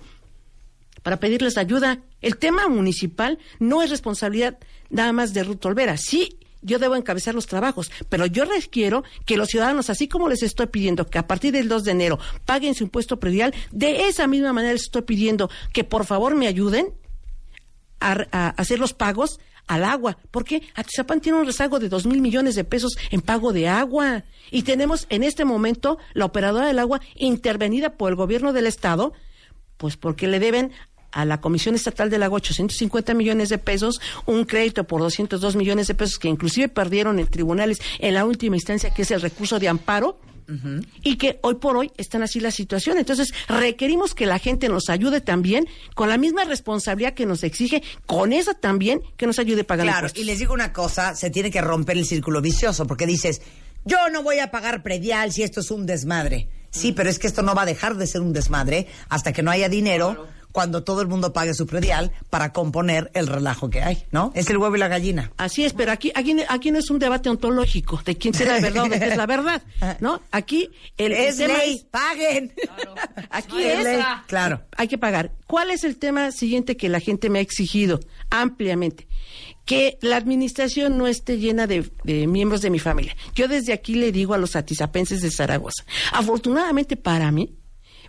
para 1.03 1.19
pedirles 1.19 1.57
ayuda. 1.57 2.01
El 2.21 2.37
tema 2.37 2.67
municipal 2.67 3.39
no 3.59 3.81
es 3.81 3.89
responsabilidad 3.89 4.57
nada 4.89 5.11
más 5.13 5.33
de 5.33 5.43
Ruth 5.43 5.65
Olvera. 5.65 5.97
Sí, 5.97 6.37
yo 6.61 6.79
debo 6.79 6.95
encabezar 6.95 7.33
los 7.33 7.47
trabajos, 7.47 7.91
pero 8.09 8.25
yo 8.25 8.45
requiero 8.45 9.03
que 9.25 9.37
los 9.37 9.49
ciudadanos, 9.49 9.89
así 9.89 10.07
como 10.07 10.29
les 10.29 10.43
estoy 10.43 10.67
pidiendo 10.67 11.07
que 11.07 11.17
a 11.17 11.27
partir 11.27 11.53
del 11.53 11.67
2 11.67 11.83
de 11.83 11.91
enero 11.91 12.19
paguen 12.45 12.75
su 12.75 12.83
impuesto 12.83 13.19
predial, 13.19 13.53
de 13.71 14.07
esa 14.07 14.27
misma 14.27 14.53
manera 14.53 14.73
les 14.73 14.83
estoy 14.83 15.01
pidiendo 15.01 15.49
que 15.73 15.83
por 15.83 16.05
favor 16.05 16.35
me 16.35 16.47
ayuden 16.47 16.93
a, 17.99 18.25
a 18.31 18.49
hacer 18.49 18.79
los 18.79 18.93
pagos 18.93 19.39
al 19.67 19.83
agua, 19.85 20.17
porque 20.31 20.63
Atizapán 20.75 21.21
tiene 21.21 21.39
un 21.39 21.45
rezago 21.45 21.79
de 21.79 21.87
dos 21.87 22.05
mil 22.05 22.21
millones 22.21 22.55
de 22.55 22.63
pesos 22.63 22.97
en 23.09 23.21
pago 23.21 23.53
de 23.53 23.67
agua 23.67 24.23
y 24.49 24.63
tenemos 24.63 25.05
en 25.09 25.23
este 25.23 25.45
momento 25.45 25.97
la 26.13 26.25
operadora 26.25 26.67
del 26.67 26.79
agua 26.79 26.99
intervenida 27.15 27.93
por 27.93 28.09
el 28.09 28.15
gobierno 28.15 28.53
del 28.53 28.67
estado, 28.67 29.13
pues 29.77 29.97
porque 29.97 30.27
le 30.27 30.39
deben 30.39 30.71
a 31.11 31.25
la 31.25 31.41
Comisión 31.41 31.75
Estatal 31.75 32.09
del 32.09 32.23
Agua 32.23 32.37
850 32.37 33.13
millones 33.13 33.49
de 33.49 33.57
pesos, 33.57 33.99
un 34.25 34.45
crédito 34.45 34.85
por 34.85 35.01
202 35.01 35.55
millones 35.55 35.87
de 35.87 35.95
pesos 35.95 36.19
que 36.19 36.27
inclusive 36.29 36.69
perdieron 36.69 37.19
en 37.19 37.27
tribunales 37.27 37.79
en 37.99 38.13
la 38.13 38.25
última 38.25 38.55
instancia, 38.55 38.93
que 38.93 39.01
es 39.03 39.11
el 39.11 39.21
recurso 39.21 39.59
de 39.59 39.67
amparo, 39.67 40.19
y 41.01 41.15
que 41.15 41.39
hoy 41.43 41.55
por 41.55 41.77
hoy 41.77 41.91
están 41.95 42.23
así 42.23 42.41
la 42.41 42.51
situación. 42.51 42.97
Entonces, 42.97 43.33
requerimos 43.47 44.13
que 44.13 44.25
la 44.25 44.37
gente 44.37 44.67
nos 44.67 44.89
ayude 44.89 45.21
también 45.21 45.65
con 45.95 46.09
la 46.09 46.17
misma 46.17 46.43
responsabilidad 46.43 47.13
que 47.13 47.25
nos 47.25 47.43
exige, 47.45 47.81
con 48.05 48.33
esa 48.33 48.53
también 48.53 49.01
que 49.15 49.27
nos 49.27 49.39
ayude 49.39 49.61
a 49.61 49.63
pagar 49.63 49.85
Claro, 49.85 49.97
impuestos. 50.07 50.21
y 50.21 50.25
les 50.25 50.39
digo 50.39 50.53
una 50.53 50.73
cosa, 50.73 51.15
se 51.15 51.29
tiene 51.29 51.51
que 51.51 51.61
romper 51.61 51.97
el 51.97 52.05
círculo 52.05 52.41
vicioso, 52.41 52.85
porque 52.85 53.05
dices, 53.07 53.41
yo 53.85 53.97
no 54.11 54.23
voy 54.23 54.39
a 54.39 54.51
pagar 54.51 54.83
predial 54.83 55.31
si 55.31 55.43
esto 55.43 55.61
es 55.61 55.71
un 55.71 55.85
desmadre. 55.85 56.49
Sí, 56.69 56.91
pero 56.91 57.09
es 57.09 57.17
que 57.17 57.27
esto 57.27 57.43
no 57.43 57.55
va 57.55 57.61
a 57.61 57.65
dejar 57.65 57.95
de 57.95 58.07
ser 58.07 58.19
un 58.19 58.33
desmadre 58.33 58.87
hasta 59.07 59.31
que 59.31 59.43
no 59.43 59.51
haya 59.51 59.69
dinero 59.69 60.27
cuando 60.51 60.83
todo 60.83 61.01
el 61.01 61.07
mundo 61.07 61.33
pague 61.33 61.53
su 61.53 61.65
predial 61.65 62.11
para 62.29 62.51
componer 62.53 63.09
el 63.13 63.27
relajo 63.27 63.69
que 63.69 63.81
hay, 63.81 64.03
¿no? 64.11 64.31
Es 64.35 64.49
el 64.49 64.57
huevo 64.57 64.75
y 64.75 64.79
la 64.79 64.87
gallina. 64.87 65.31
Así 65.37 65.63
es, 65.65 65.73
pero 65.73 65.91
aquí, 65.91 66.11
aquí, 66.15 66.35
aquí 66.49 66.71
no 66.71 66.79
es 66.79 66.89
un 66.89 66.99
debate 66.99 67.29
ontológico 67.29 68.01
de 68.05 68.17
quién 68.17 68.33
será 68.33 68.55
la 68.55 68.61
verdad 68.61 68.83
o 68.85 68.89
de 68.89 68.99
qué 68.99 69.07
es 69.07 69.17
la 69.17 69.25
verdad, 69.25 69.61
¿no? 69.99 70.21
Aquí 70.31 70.69
el, 70.97 71.11
el 71.11 71.17
es 71.29 71.37
tema 71.37 71.57
ley, 71.57 71.75
es- 71.75 71.83
paguen. 71.85 72.53
Aquí 73.29 73.63
Es 73.63 73.79
es, 73.79 73.83
ley, 73.85 74.01
claro. 74.27 74.61
hay 74.75 74.87
que 74.87 74.97
pagar. 74.97 75.31
¿Cuál 75.47 75.71
es 75.71 75.83
el 75.83 75.97
tema 75.97 76.31
siguiente 76.31 76.75
que 76.77 76.89
la 76.89 76.99
gente 76.99 77.29
me 77.29 77.39
ha 77.39 77.41
exigido 77.41 77.99
ampliamente? 78.29 79.07
Que 79.65 79.97
la 80.01 80.17
administración 80.17 80.97
no 80.97 81.07
esté 81.07 81.37
llena 81.37 81.67
de, 81.67 81.89
de 82.03 82.27
miembros 82.27 82.61
de 82.61 82.69
mi 82.69 82.79
familia. 82.79 83.15
Yo 83.35 83.47
desde 83.47 83.73
aquí 83.73 83.95
le 83.95 84.11
digo 84.11 84.33
a 84.33 84.37
los 84.37 84.55
atizapenses 84.55 85.21
de 85.21 85.31
Zaragoza. 85.31 85.83
Afortunadamente 86.11 86.97
para 86.97 87.31
mí, 87.31 87.53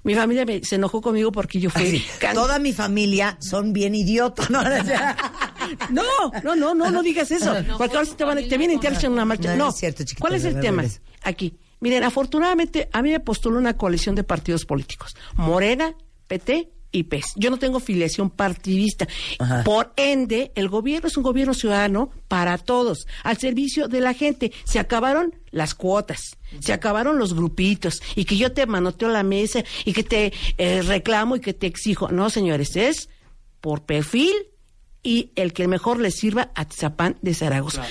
mi 0.04 0.14
familia 0.14 0.44
me- 0.44 0.62
se 0.64 0.74
enojó 0.76 1.00
conmigo 1.00 1.30
porque 1.32 1.60
yo 1.60 1.70
fui... 1.70 1.82
Así, 1.82 2.04
can- 2.18 2.34
Toda 2.34 2.58
mi 2.58 2.72
familia 2.72 3.36
son 3.40 3.72
bien 3.72 3.94
idiotas, 3.94 4.50
¿no? 4.50 4.60
No, 5.90 6.02
no, 6.42 6.56
no, 6.56 6.74
no, 6.74 6.90
no 6.90 7.02
digas 7.02 7.30
eso. 7.30 7.54
Porque 7.78 7.96
ahora 7.96 8.10
te, 8.16 8.24
van, 8.24 8.36
te 8.48 8.58
vienen 8.58 8.76
y 8.78 8.80
te 8.80 8.88
hacen 8.88 9.12
una 9.12 9.24
marcha. 9.24 9.50
No, 9.52 9.56
No, 9.56 9.64
no 9.64 9.70
es 9.70 9.76
cierto, 9.76 10.02
chiquita, 10.04 10.20
¿Cuál 10.20 10.34
es 10.34 10.44
el 10.44 10.60
tema? 10.60 10.84
Aquí. 11.22 11.56
Miren, 11.80 12.04
afortunadamente 12.04 12.88
a 12.92 13.02
mí 13.02 13.10
me 13.10 13.20
postuló 13.20 13.58
una 13.58 13.76
coalición 13.76 14.14
de 14.14 14.22
partidos 14.24 14.64
políticos. 14.64 15.16
Morena, 15.34 15.94
PT 16.26 16.70
y 16.92 17.04
PES. 17.04 17.32
Yo 17.36 17.50
no 17.50 17.58
tengo 17.58 17.80
filiación 17.80 18.30
partidista. 18.30 19.08
Ajá. 19.38 19.64
Por 19.64 19.92
ende, 19.96 20.52
el 20.54 20.68
gobierno 20.68 21.08
es 21.08 21.16
un 21.16 21.22
gobierno 21.22 21.54
ciudadano 21.54 22.10
para 22.28 22.58
todos, 22.58 23.06
al 23.24 23.38
servicio 23.38 23.88
de 23.88 24.00
la 24.00 24.14
gente. 24.14 24.52
Se 24.64 24.78
acabaron 24.78 25.34
las 25.50 25.74
cuotas, 25.74 26.36
se 26.60 26.72
acabaron 26.72 27.18
los 27.18 27.34
grupitos 27.34 28.02
y 28.14 28.24
que 28.24 28.36
yo 28.36 28.52
te 28.52 28.66
manoteo 28.66 29.08
la 29.08 29.22
mesa 29.22 29.64
y 29.84 29.92
que 29.92 30.04
te 30.04 30.32
eh, 30.58 30.82
reclamo 30.82 31.36
y 31.36 31.40
que 31.40 31.54
te 31.54 31.66
exijo. 31.66 32.08
No, 32.08 32.30
señores, 32.30 32.76
es 32.76 33.08
por 33.60 33.84
perfil 33.84 34.34
y 35.02 35.32
el 35.34 35.52
que 35.52 35.66
mejor 35.66 35.98
le 35.98 36.10
sirva 36.10 36.50
a 36.54 36.64
Tizapán 36.64 37.16
de 37.22 37.34
Zaragoza. 37.34 37.84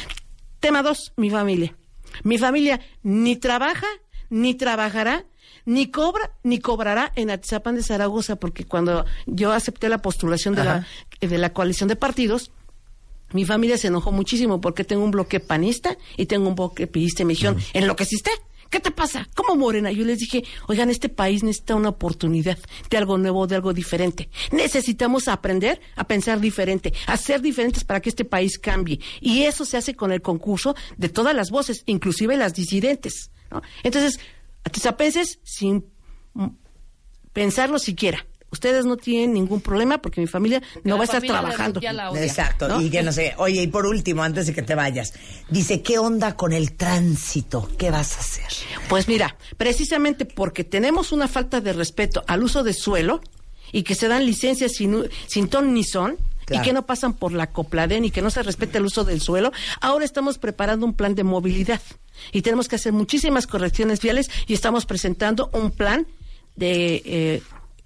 Tema 0.60 0.84
dos, 0.84 1.14
mi 1.18 1.30
familia. 1.30 1.76
Mi 2.24 2.38
familia 2.38 2.82
ni 3.04 3.36
trabaja, 3.36 3.88
ni 4.30 4.54
trabajará, 4.54 5.26
ni 5.66 5.92
cobra, 5.92 6.32
ni 6.44 6.60
cobrará 6.60 7.12
en 7.16 7.30
Atizapán 7.30 7.76
de 7.76 7.84
Zaragoza, 7.84 8.36
porque 8.36 8.66
cuando 8.66 9.06
yo 9.26 9.52
acepté 9.52 9.90
la 9.90 10.02
postulación 10.02 10.56
de 10.56 10.64
la, 10.64 10.88
de 11.20 11.38
la 11.38 11.54
coalición 11.54 11.90
de 11.90 11.96
partidos, 11.96 12.52
mi 13.34 13.46
familia 13.46 13.78
se 13.78 13.88
enojó 13.88 14.12
muchísimo 14.12 14.60
porque 14.60 14.84
tengo 14.84 15.04
un 15.04 15.12
bloque 15.12 15.40
panista 15.40 15.98
y 16.18 16.26
tengo 16.26 16.50
un 16.50 16.56
bloque 16.56 16.88
piista 16.88 17.24
y 17.24 17.26
me 17.26 17.34
dijeron, 17.34 17.58
¿enloqueciste? 17.74 18.32
¿Qué 18.72 18.80
te 18.80 18.90
pasa? 18.90 19.28
¿Cómo 19.36 19.58
morena? 19.58 19.92
Yo 19.92 20.06
les 20.06 20.20
dije, 20.20 20.46
oigan, 20.68 20.90
este 20.90 21.10
país 21.10 21.44
necesita 21.44 21.76
una 21.76 21.90
oportunidad 21.90 22.58
de 22.90 22.98
algo 22.98 23.18
nuevo, 23.18 23.46
de 23.46 23.56
algo 23.56 23.74
diferente. 23.74 24.30
Necesitamos 24.54 25.28
aprender 25.28 25.82
a 25.98 26.06
pensar 26.06 26.40
diferente, 26.40 26.94
a 27.06 27.18
ser 27.18 27.42
diferentes 27.42 27.84
para 27.84 28.00
que 28.00 28.08
este 28.08 28.24
país 28.24 28.58
cambie. 28.58 29.02
Y 29.20 29.44
eso 29.44 29.66
se 29.66 29.76
hace 29.76 29.94
con 29.94 30.14
el 30.14 30.22
concurso 30.22 30.74
de 30.96 31.10
todas 31.10 31.36
las 31.36 31.52
voces, 31.52 31.84
inclusive 31.86 32.38
las 32.38 32.54
disidentes. 32.54 33.32
¿no? 33.52 33.62
Entonces, 33.84 34.22
atizapenses, 34.64 35.40
sin 35.44 35.86
pensarlo 37.34 37.80
siquiera. 37.80 38.26
Ustedes 38.52 38.86
no 38.86 38.98
tienen 38.98 39.34
ningún 39.34 39.62
problema 39.62 40.02
porque 40.02 40.20
mi 40.20 40.28
familia 40.28 40.62
no 40.84 40.96
la 40.96 40.96
va 40.96 41.02
a 41.02 41.06
estar 41.06 41.22
trabajando. 41.22 41.80
ya 41.80 41.94
la 41.94 42.12
odia. 42.12 42.26
Exacto, 42.26 42.68
¿no? 42.68 42.82
y 42.82 42.90
que 42.90 43.02
no 43.02 43.14
sé. 43.14 43.34
Oye, 43.38 43.62
y 43.62 43.68
por 43.68 43.86
último, 43.86 44.24
antes 44.24 44.48
de 44.48 44.54
que 44.54 44.62
te 44.62 44.76
vayas, 44.76 45.14
dice, 45.50 45.82
¿qué 45.82 45.98
onda 46.00 46.36
con 46.36 46.52
el 46.52 46.74
tránsito? 46.74 47.70
¿Qué 47.78 47.92
vas 47.92 48.18
a 48.18 48.20
hacer? 48.20 48.68
Pues 48.90 49.08
mira, 49.08 49.38
precisamente 49.56 50.26
porque 50.26 50.66
tenemos 50.66 51.14
una 51.14 51.30
falta 51.30 51.62
de 51.62 51.72
respeto 51.72 52.26
al 52.28 52.44
uso 52.44 52.62
de 52.64 52.74
suelo 52.74 53.22
y 53.72 53.84
que 53.84 53.96
se 53.96 54.10
dan 54.10 54.26
licencias 54.26 54.74
sin, 54.74 55.10
sin 55.28 55.48
ton 55.48 55.74
ni 55.74 55.86
son 55.86 56.18
Claro. 56.46 56.64
y 56.64 56.66
que 56.66 56.74
no 56.74 56.86
pasan 56.86 57.14
por 57.14 57.34
la 57.34 57.48
Copladen 57.48 58.04
y 58.04 58.12
que 58.12 58.22
no 58.22 58.30
se 58.30 58.44
respeta 58.44 58.78
el 58.78 58.86
uso 58.86 59.04
del 59.04 59.22
suelo, 59.22 59.52
ahora 59.80 60.06
estamos 60.06 60.38
preparando 60.38 60.86
un 60.86 60.94
plan 60.94 61.16
de 61.16 61.24
movilidad 61.24 61.82
y 62.32 62.42
tenemos 62.42 62.68
que 62.68 62.76
hacer 62.76 62.94
muchísimas 62.94 63.48
correcciones 63.48 64.02
viales 64.02 64.30
y 64.48 64.54
estamos 64.54 64.86
presentando 64.86 65.50
un 65.54 65.72
plan 65.72 66.08
de 66.56 67.02
eh, 67.06 67.44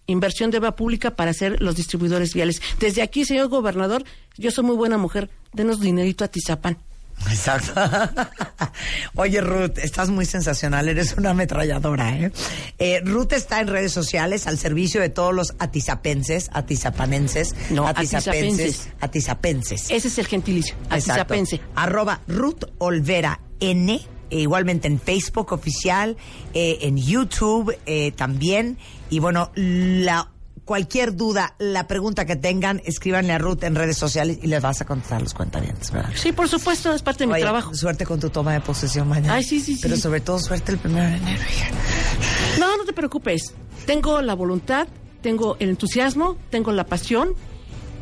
inversión 0.08 0.52
de 0.52 0.58
obra 0.58 0.76
pública 0.76 1.16
para 1.16 1.32
hacer 1.32 1.62
los 1.62 1.76
distribuidores 1.76 2.34
viales. 2.34 2.62
Desde 2.80 3.02
aquí, 3.02 3.26
señor 3.26 3.48
gobernador, 3.48 4.04
yo 4.38 4.52
soy 4.52 4.64
muy 4.64 4.76
buena 4.76 4.98
mujer, 4.98 5.30
denos 5.54 5.80
dinerito 5.80 6.24
a 6.24 6.28
Tizapán. 6.28 6.78
Exacto. 7.30 7.74
Oye, 9.16 9.42
Ruth, 9.42 9.78
estás 9.78 10.10
muy 10.10 10.26
sensacional, 10.26 10.88
eres 10.90 11.16
una 11.18 11.32
ametralladora, 11.32 12.18
¿eh? 12.18 12.32
Eh, 12.78 13.02
Ruth 13.04 13.34
está 13.34 13.62
en 13.62 13.68
redes 13.68 13.92
sociales 13.92 14.48
al 14.48 14.58
servicio 14.58 15.02
de 15.02 15.10
todos 15.10 15.34
los 15.34 15.54
atizapenses, 15.60 16.50
atizapanenses, 16.54 17.56
No, 17.72 17.88
atizapenses, 17.88 18.90
atizapenses. 19.00 19.90
Ese 19.90 20.08
es 20.08 20.18
el 20.18 20.28
gentilicio, 20.28 20.76
Exacto. 20.92 21.12
Atizapense. 21.14 21.62
Arroba 21.76 22.22
Ruth 22.28 22.66
Olvera 22.78 23.40
N, 23.60 24.02
e 24.30 24.40
igualmente 24.40 24.88
en 24.88 25.00
Facebook 25.00 25.52
oficial, 25.54 26.18
eh, 26.54 26.80
en 26.82 26.98
YouTube 26.98 27.76
eh, 27.86 28.12
también. 28.12 28.78
Y 29.10 29.20
bueno, 29.20 29.52
la 29.56 30.32
cualquier 30.66 31.16
duda, 31.16 31.56
la 31.60 31.88
pregunta 31.88 32.26
que 32.26 32.36
tengan, 32.36 32.82
escríbanle 32.86 33.34
a 33.34 33.38
Ruth 33.38 33.64
en 33.64 33.76
redes 33.76 33.98
sociales 33.98 34.40
y 34.42 34.48
les 34.48 34.62
vas 34.62 34.82
a 34.82 34.86
contestar 34.86 35.22
los 35.22 35.34
cuentavientes, 35.34 35.92
¿verdad? 35.92 36.12
Sí, 36.16 36.32
por 36.32 36.50
supuesto, 36.50 36.94
es 36.94 37.02
parte 37.02 37.26
de 37.26 37.34
mi 37.34 37.40
trabajo. 37.40 37.74
Suerte 37.74 38.06
con 38.06 38.20
tu 38.20 38.30
toma 38.30 38.54
de 38.54 38.62
posesión 38.62 39.08
mañana. 39.08 39.36
Ay, 39.36 39.44
sí, 39.44 39.60
sí, 39.60 39.76
sí. 39.76 39.82
Pero 39.84 39.96
sobre 39.96 40.22
todo 40.22 40.40
suerte 40.40 40.72
el 40.72 40.80
primero 40.80 41.08
de 41.08 41.16
enero. 41.18 41.42
hija. 41.50 41.70
No, 42.60 42.78
no 42.78 42.86
te 42.86 42.94
preocupes. 42.94 43.54
Tengo 43.86 44.22
la 44.22 44.34
voluntad, 44.34 44.88
tengo 45.22 45.56
el 45.60 45.70
entusiasmo, 45.70 46.38
tengo 46.50 46.72
la 46.72 46.86
pasión 46.86 47.30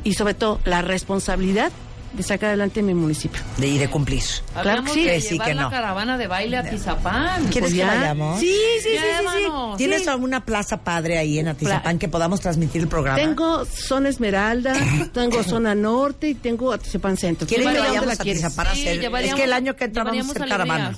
y 0.04 0.14
sobre 0.14 0.34
todo 0.34 0.60
la 0.66 0.82
responsabilidad 0.82 1.72
de 2.14 2.24
sacar 2.24 2.50
adelante 2.50 2.82
mi 2.84 2.94
municipio. 2.94 3.42
De 3.58 3.68
ir 3.68 3.80
de 3.80 3.90
cumplir. 3.90 4.22
Claro 4.62 4.84
que 4.84 4.92
sí. 4.92 5.04
de 5.04 5.20
llevar 5.20 5.48
que 5.48 5.54
la 5.56 5.62
no. 5.64 5.70
caravana 5.70 6.18
de 6.18 6.28
baile 6.28 6.58
a 6.58 6.64
Tizapán. 6.70 7.42
¿Quieres 7.46 7.60
Pues 7.62 7.72
que 7.74 7.78
ya. 7.80 7.88
vayamos? 7.88 8.40
Sí, 8.40 8.56
sí, 8.82 8.90
sí, 8.90 8.98
sí. 9.38 9.52
¿Tienes 9.78 10.04
Sí. 10.04 10.10
alguna 10.10 10.46
plaza 10.46 10.84
padre 10.84 11.18
ahí 11.18 11.40
en 11.40 11.48
Atizapán 11.48 11.98
que 12.00 12.08
podamos 12.08 12.40
transmitir 12.42 12.82
el 12.82 12.88
programa? 12.88 13.18
Tengo 13.20 13.66
zona 13.66 14.10
Esmeralda, 14.10 14.74
tengo 15.14 15.44
zona 15.44 15.74
norte 15.76 16.30
y 16.30 16.36
tengo 16.36 16.72
Atizapán 16.72 17.18
Centro. 17.18 17.48
¿Quieres 17.48 17.66
Dime 17.68 17.76
que 17.80 17.88
vayamos 17.88 18.06
la 18.08 18.14
a. 18.14 18.16
Atizapán 18.16 18.68
a 18.68 18.76
Sí, 18.76 18.82
hacer? 18.88 19.04
Es 19.26 19.36
que 19.36 19.44
el 19.44 19.54
año 19.54 19.76
que 19.76 19.86
entra 19.86 20.04
vamos 20.04 20.18
a 20.28 20.32
hacer 20.32 20.44
llevaríamos 20.44 20.68
caravana. 20.68 20.98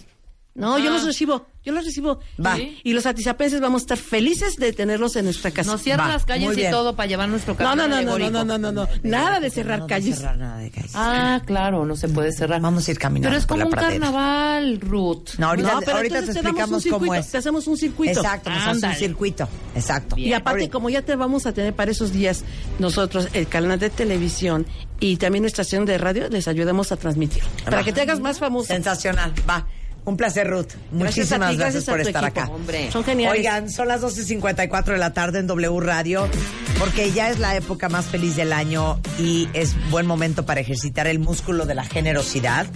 No, 0.54 0.78
yo 0.78 0.90
Ah. 0.90 0.94
los 0.94 1.06
recibo, 1.06 1.46
yo 1.66 1.72
los 1.74 1.84
recibo. 1.86 2.20
Va. 2.44 2.58
Y- 2.60 2.80
Y 2.84 2.94
los 2.94 3.06
atizapenses 3.06 3.60
vamos 3.60 3.82
a 3.82 3.84
estar 3.84 3.98
felices 3.98 4.56
de 4.58 4.72
tenerlos 4.74 5.16
en 5.16 5.26
nuestra 5.26 5.52
casa. 5.52 5.72
Nos 5.72 5.82
cierran 5.82 6.08
Va, 6.10 6.14
las 6.14 6.26
calles 6.26 6.58
y 6.58 6.70
todo 6.70 6.96
para 6.96 7.08
llevar 7.08 7.28
nuestro 7.30 7.56
camión 7.56 7.78
no, 7.78 7.88
no, 7.88 8.02
no, 8.02 8.18
no, 8.20 8.30
no, 8.30 8.44
no, 8.46 8.58
no, 8.58 8.72
no. 8.72 8.88
Nada 9.04 9.40
de 9.40 9.50
cerrar 9.50 9.80
No, 9.80 9.86
no 9.86 9.90
calles. 9.90 10.18
cerrar 10.18 10.38
nada 10.38 10.58
de 10.60 10.70
calles. 10.72 10.92
Ah, 10.94 11.42
claro, 11.46 11.86
no 11.86 11.96
se 11.96 12.08
puede 12.10 12.32
cerrar. 12.32 12.62
Vamos 12.62 12.88
a 12.88 12.92
ir 12.92 12.98
caminando 13.00 13.30
Pero 13.30 13.40
es 13.40 13.46
por 13.46 13.50
como 13.56 13.60
la 13.60 13.66
un 13.66 13.72
pradera. 13.72 14.00
carnaval, 14.06 14.80
Ruth. 14.82 15.30
No, 15.38 15.48
ahorita, 15.48 15.74
No, 15.74 15.80
pero 15.82 15.98
ahorita 15.98 16.20
te 16.22 16.26
te 16.28 16.32
explicamos 16.32 16.86
un 16.86 16.92
cómo 16.92 17.14
es. 17.16 17.32
te 17.32 17.38
hacemos 17.38 17.68
un 17.68 17.78
circuito. 17.78 18.20
Exacto, 18.20 18.50
nos 18.50 18.68
haces 18.68 18.84
un 18.84 18.94
circuito. 18.96 19.50
Exacto. 19.76 20.16
Y 20.18 20.34
aparte, 20.34 20.60
Ahorita- 20.62 20.72
como 20.72 20.90
ya 20.90 21.02
te 21.02 21.16
vamos 21.16 21.46
a 21.46 21.54
tener 21.54 21.74
para 21.74 21.92
esos 21.92 22.14
días 22.14 22.44
nosotros 22.80 23.28
el 23.34 23.48
canal 23.48 23.80
de 23.80 23.90
televisión 23.90 24.66
y 25.00 25.18
también 25.18 25.42
nuestra 25.44 25.64
estación 25.64 25.86
de 25.86 25.98
radio, 25.98 26.30
les 26.30 26.48
ayudamos 26.48 26.92
a 26.92 26.98
transmitir. 26.98 27.44
Para 27.64 27.84
que 27.84 27.92
te 27.94 28.02
hagas 28.02 28.20
más 28.20 28.40
famosa. 28.40 28.74
Sensacional, 28.74 29.34
va. 29.50 29.66
Un 30.06 30.18
placer, 30.18 30.48
Ruth. 30.50 30.68
Gracias 30.92 30.92
Muchísimas 30.92 31.50
ti, 31.52 31.58
gracias, 31.58 31.84
por 31.86 32.02
tu 32.02 32.08
estar 32.08 32.24
equipo. 32.24 32.42
acá. 32.42 32.52
Hombre. 32.52 32.92
Son 32.92 33.04
geniales. 33.04 33.40
Oigan, 33.40 33.70
son 33.70 33.88
las 33.88 34.02
12.54 34.02 34.86
de 34.86 34.98
la 34.98 35.14
tarde 35.14 35.40
en 35.40 35.48
W 35.48 35.80
Radio, 35.80 36.30
porque 36.78 37.12
ya 37.12 37.30
es 37.32 37.40
la 37.40 37.56
época 37.56 37.90
más 37.90 38.06
feliz 38.06 38.36
del 38.36 38.54
año 38.54 39.00
y 39.18 39.50
es 39.54 39.76
buen 39.90 40.06
momento 40.06 40.46
para 40.46 40.62
ejercitar 40.62 41.08
el 41.08 41.18
músculo 41.20 41.66
de 41.66 41.74
la 41.76 41.84
generosidad. 41.84 42.68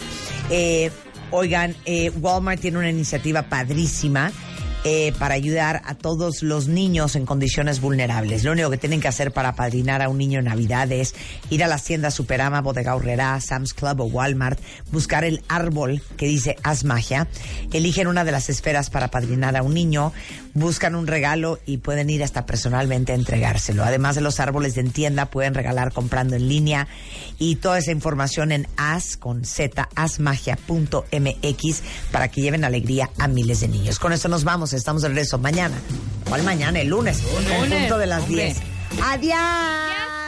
Eh, 0.50 0.90
oigan, 1.32 1.76
eh, 1.86 2.10
Walmart 2.20 2.60
tiene 2.62 2.80
una 2.80 2.90
iniciativa 2.90 3.44
padrísima. 3.44 4.32
Eh, 4.86 5.14
para 5.20 5.36
ayudar 5.36 5.82
a 5.86 5.96
todos 5.96 6.42
los 6.42 6.68
niños 6.68 7.16
en 7.16 7.26
condiciones 7.26 7.82
vulnerables. 7.82 8.44
Lo 8.44 8.54
único 8.54 8.70
que 8.70 8.78
tienen 8.78 9.02
que 9.02 9.10
hacer 9.10 9.32
para 9.32 9.54
padrinar 9.54 10.02
a 10.02 10.10
un 10.10 10.18
niño 10.18 10.40
en 10.40 10.46
Navidad 10.46 10.90
es 10.92 11.16
ir 11.50 11.64
a 11.64 11.68
las 11.68 11.84
tiendas 11.84 12.14
Superama, 12.14 12.62
Bodega 12.62 13.40
Sam's 13.42 13.74
Club 13.74 14.00
o 14.02 14.06
Walmart, 14.06 14.60
buscar 14.92 15.24
el 15.26 15.44
árbol 15.50 16.02
que 16.16 16.28
dice 16.28 16.56
Haz 16.64 16.84
magia, 16.84 17.28
eligen 17.74 18.08
una 18.08 18.24
de 18.24 18.32
las 18.32 18.50
esferas 18.50 18.90
para 18.90 19.10
padrinar 19.10 19.58
a 19.58 19.64
un 19.64 19.74
niño, 19.74 20.14
buscan 20.60 20.96
un 20.96 21.08
regalo 21.08 21.60
y 21.66 21.78
pueden 21.78 22.10
ir 22.10 22.24
hasta 22.24 22.46
personalmente 22.46 23.12
a 23.12 23.16
entregárselo. 23.16 23.84
Además 23.84 24.16
de 24.16 24.22
los 24.22 24.40
árboles 24.40 24.76
de 24.76 24.82
en 24.82 24.92
tienda, 24.92 25.26
pueden 25.26 25.54
regalar 25.54 25.92
comprando 25.92 26.36
en 26.36 26.48
línea 26.48 26.88
y 27.38 27.56
toda 27.56 27.78
esa 27.80 27.92
información 27.92 28.52
en 28.52 28.68
as 28.78 29.18
con 29.18 29.46
z 29.46 29.90
asmagia.mx 29.96 31.84
para 32.12 32.28
que 32.30 32.42
lleven 32.42 32.64
alegría 32.64 33.10
a 33.18 33.28
miles 33.28 33.62
de 33.62 33.68
niños. 33.68 34.00
Con 34.00 34.14
esto 34.14 34.28
nos 34.28 34.44
vamos, 34.44 34.74
estamos 34.74 35.02
de 35.02 35.10
regreso 35.10 35.38
mañana. 35.38 35.78
¿Cuál 36.28 36.44
mañana? 36.44 36.80
El 36.80 36.90
lunes, 36.90 37.24
Lunes, 37.24 37.80
punto 37.82 37.98
de 37.98 38.06
las 38.06 38.24
hombre. 38.24 38.46
10. 38.46 38.58
Adiós. 39.02 40.19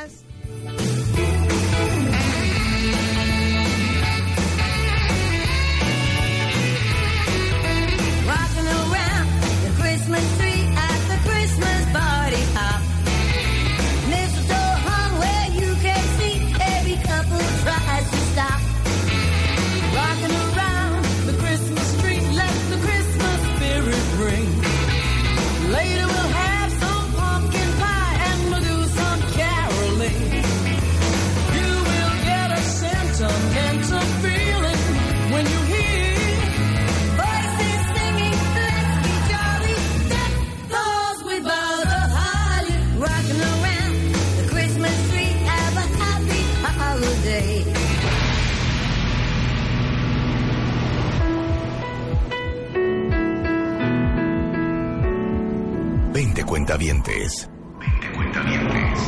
Cuentavientes. 56.62 57.50
20 57.80 58.12
cuentavientes. 58.12 59.00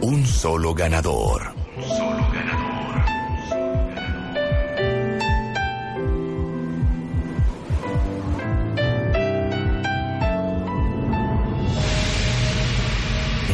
Un 0.00 0.26
solo 0.26 0.74
ganador. 0.74 1.54
Un 1.76 1.84
solo 1.84 2.28
ganador. 2.32 3.04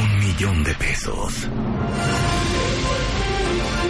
Un 0.01 0.19
millón 0.21 0.65
de 0.65 0.75
pesos. 0.75 1.51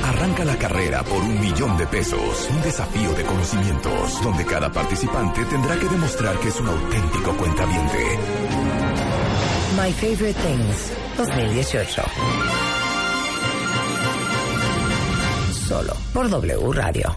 Arranca 0.05 0.45
la 0.45 0.57
carrera 0.59 1.03
por 1.03 1.23
un 1.23 1.41
millón 1.41 1.79
de 1.79 1.87
pesos. 1.87 2.49
Un 2.51 2.61
desafío 2.61 3.15
de 3.15 3.25
conocimientos 3.25 4.23
donde 4.23 4.45
cada 4.45 4.71
participante 4.71 5.43
tendrá 5.47 5.79
que 5.79 5.89
demostrar 5.89 6.39
que 6.41 6.49
es 6.49 6.61
un 6.61 6.69
auténtico 6.69 7.35
cuentaviente. 7.39 8.19
My 9.81 9.91
Favorite 9.93 10.35
Things 10.43 10.93
2018. 11.17 12.03
Solo 15.67 15.95
por 16.13 16.29
W 16.29 16.73
Radio. 16.73 17.17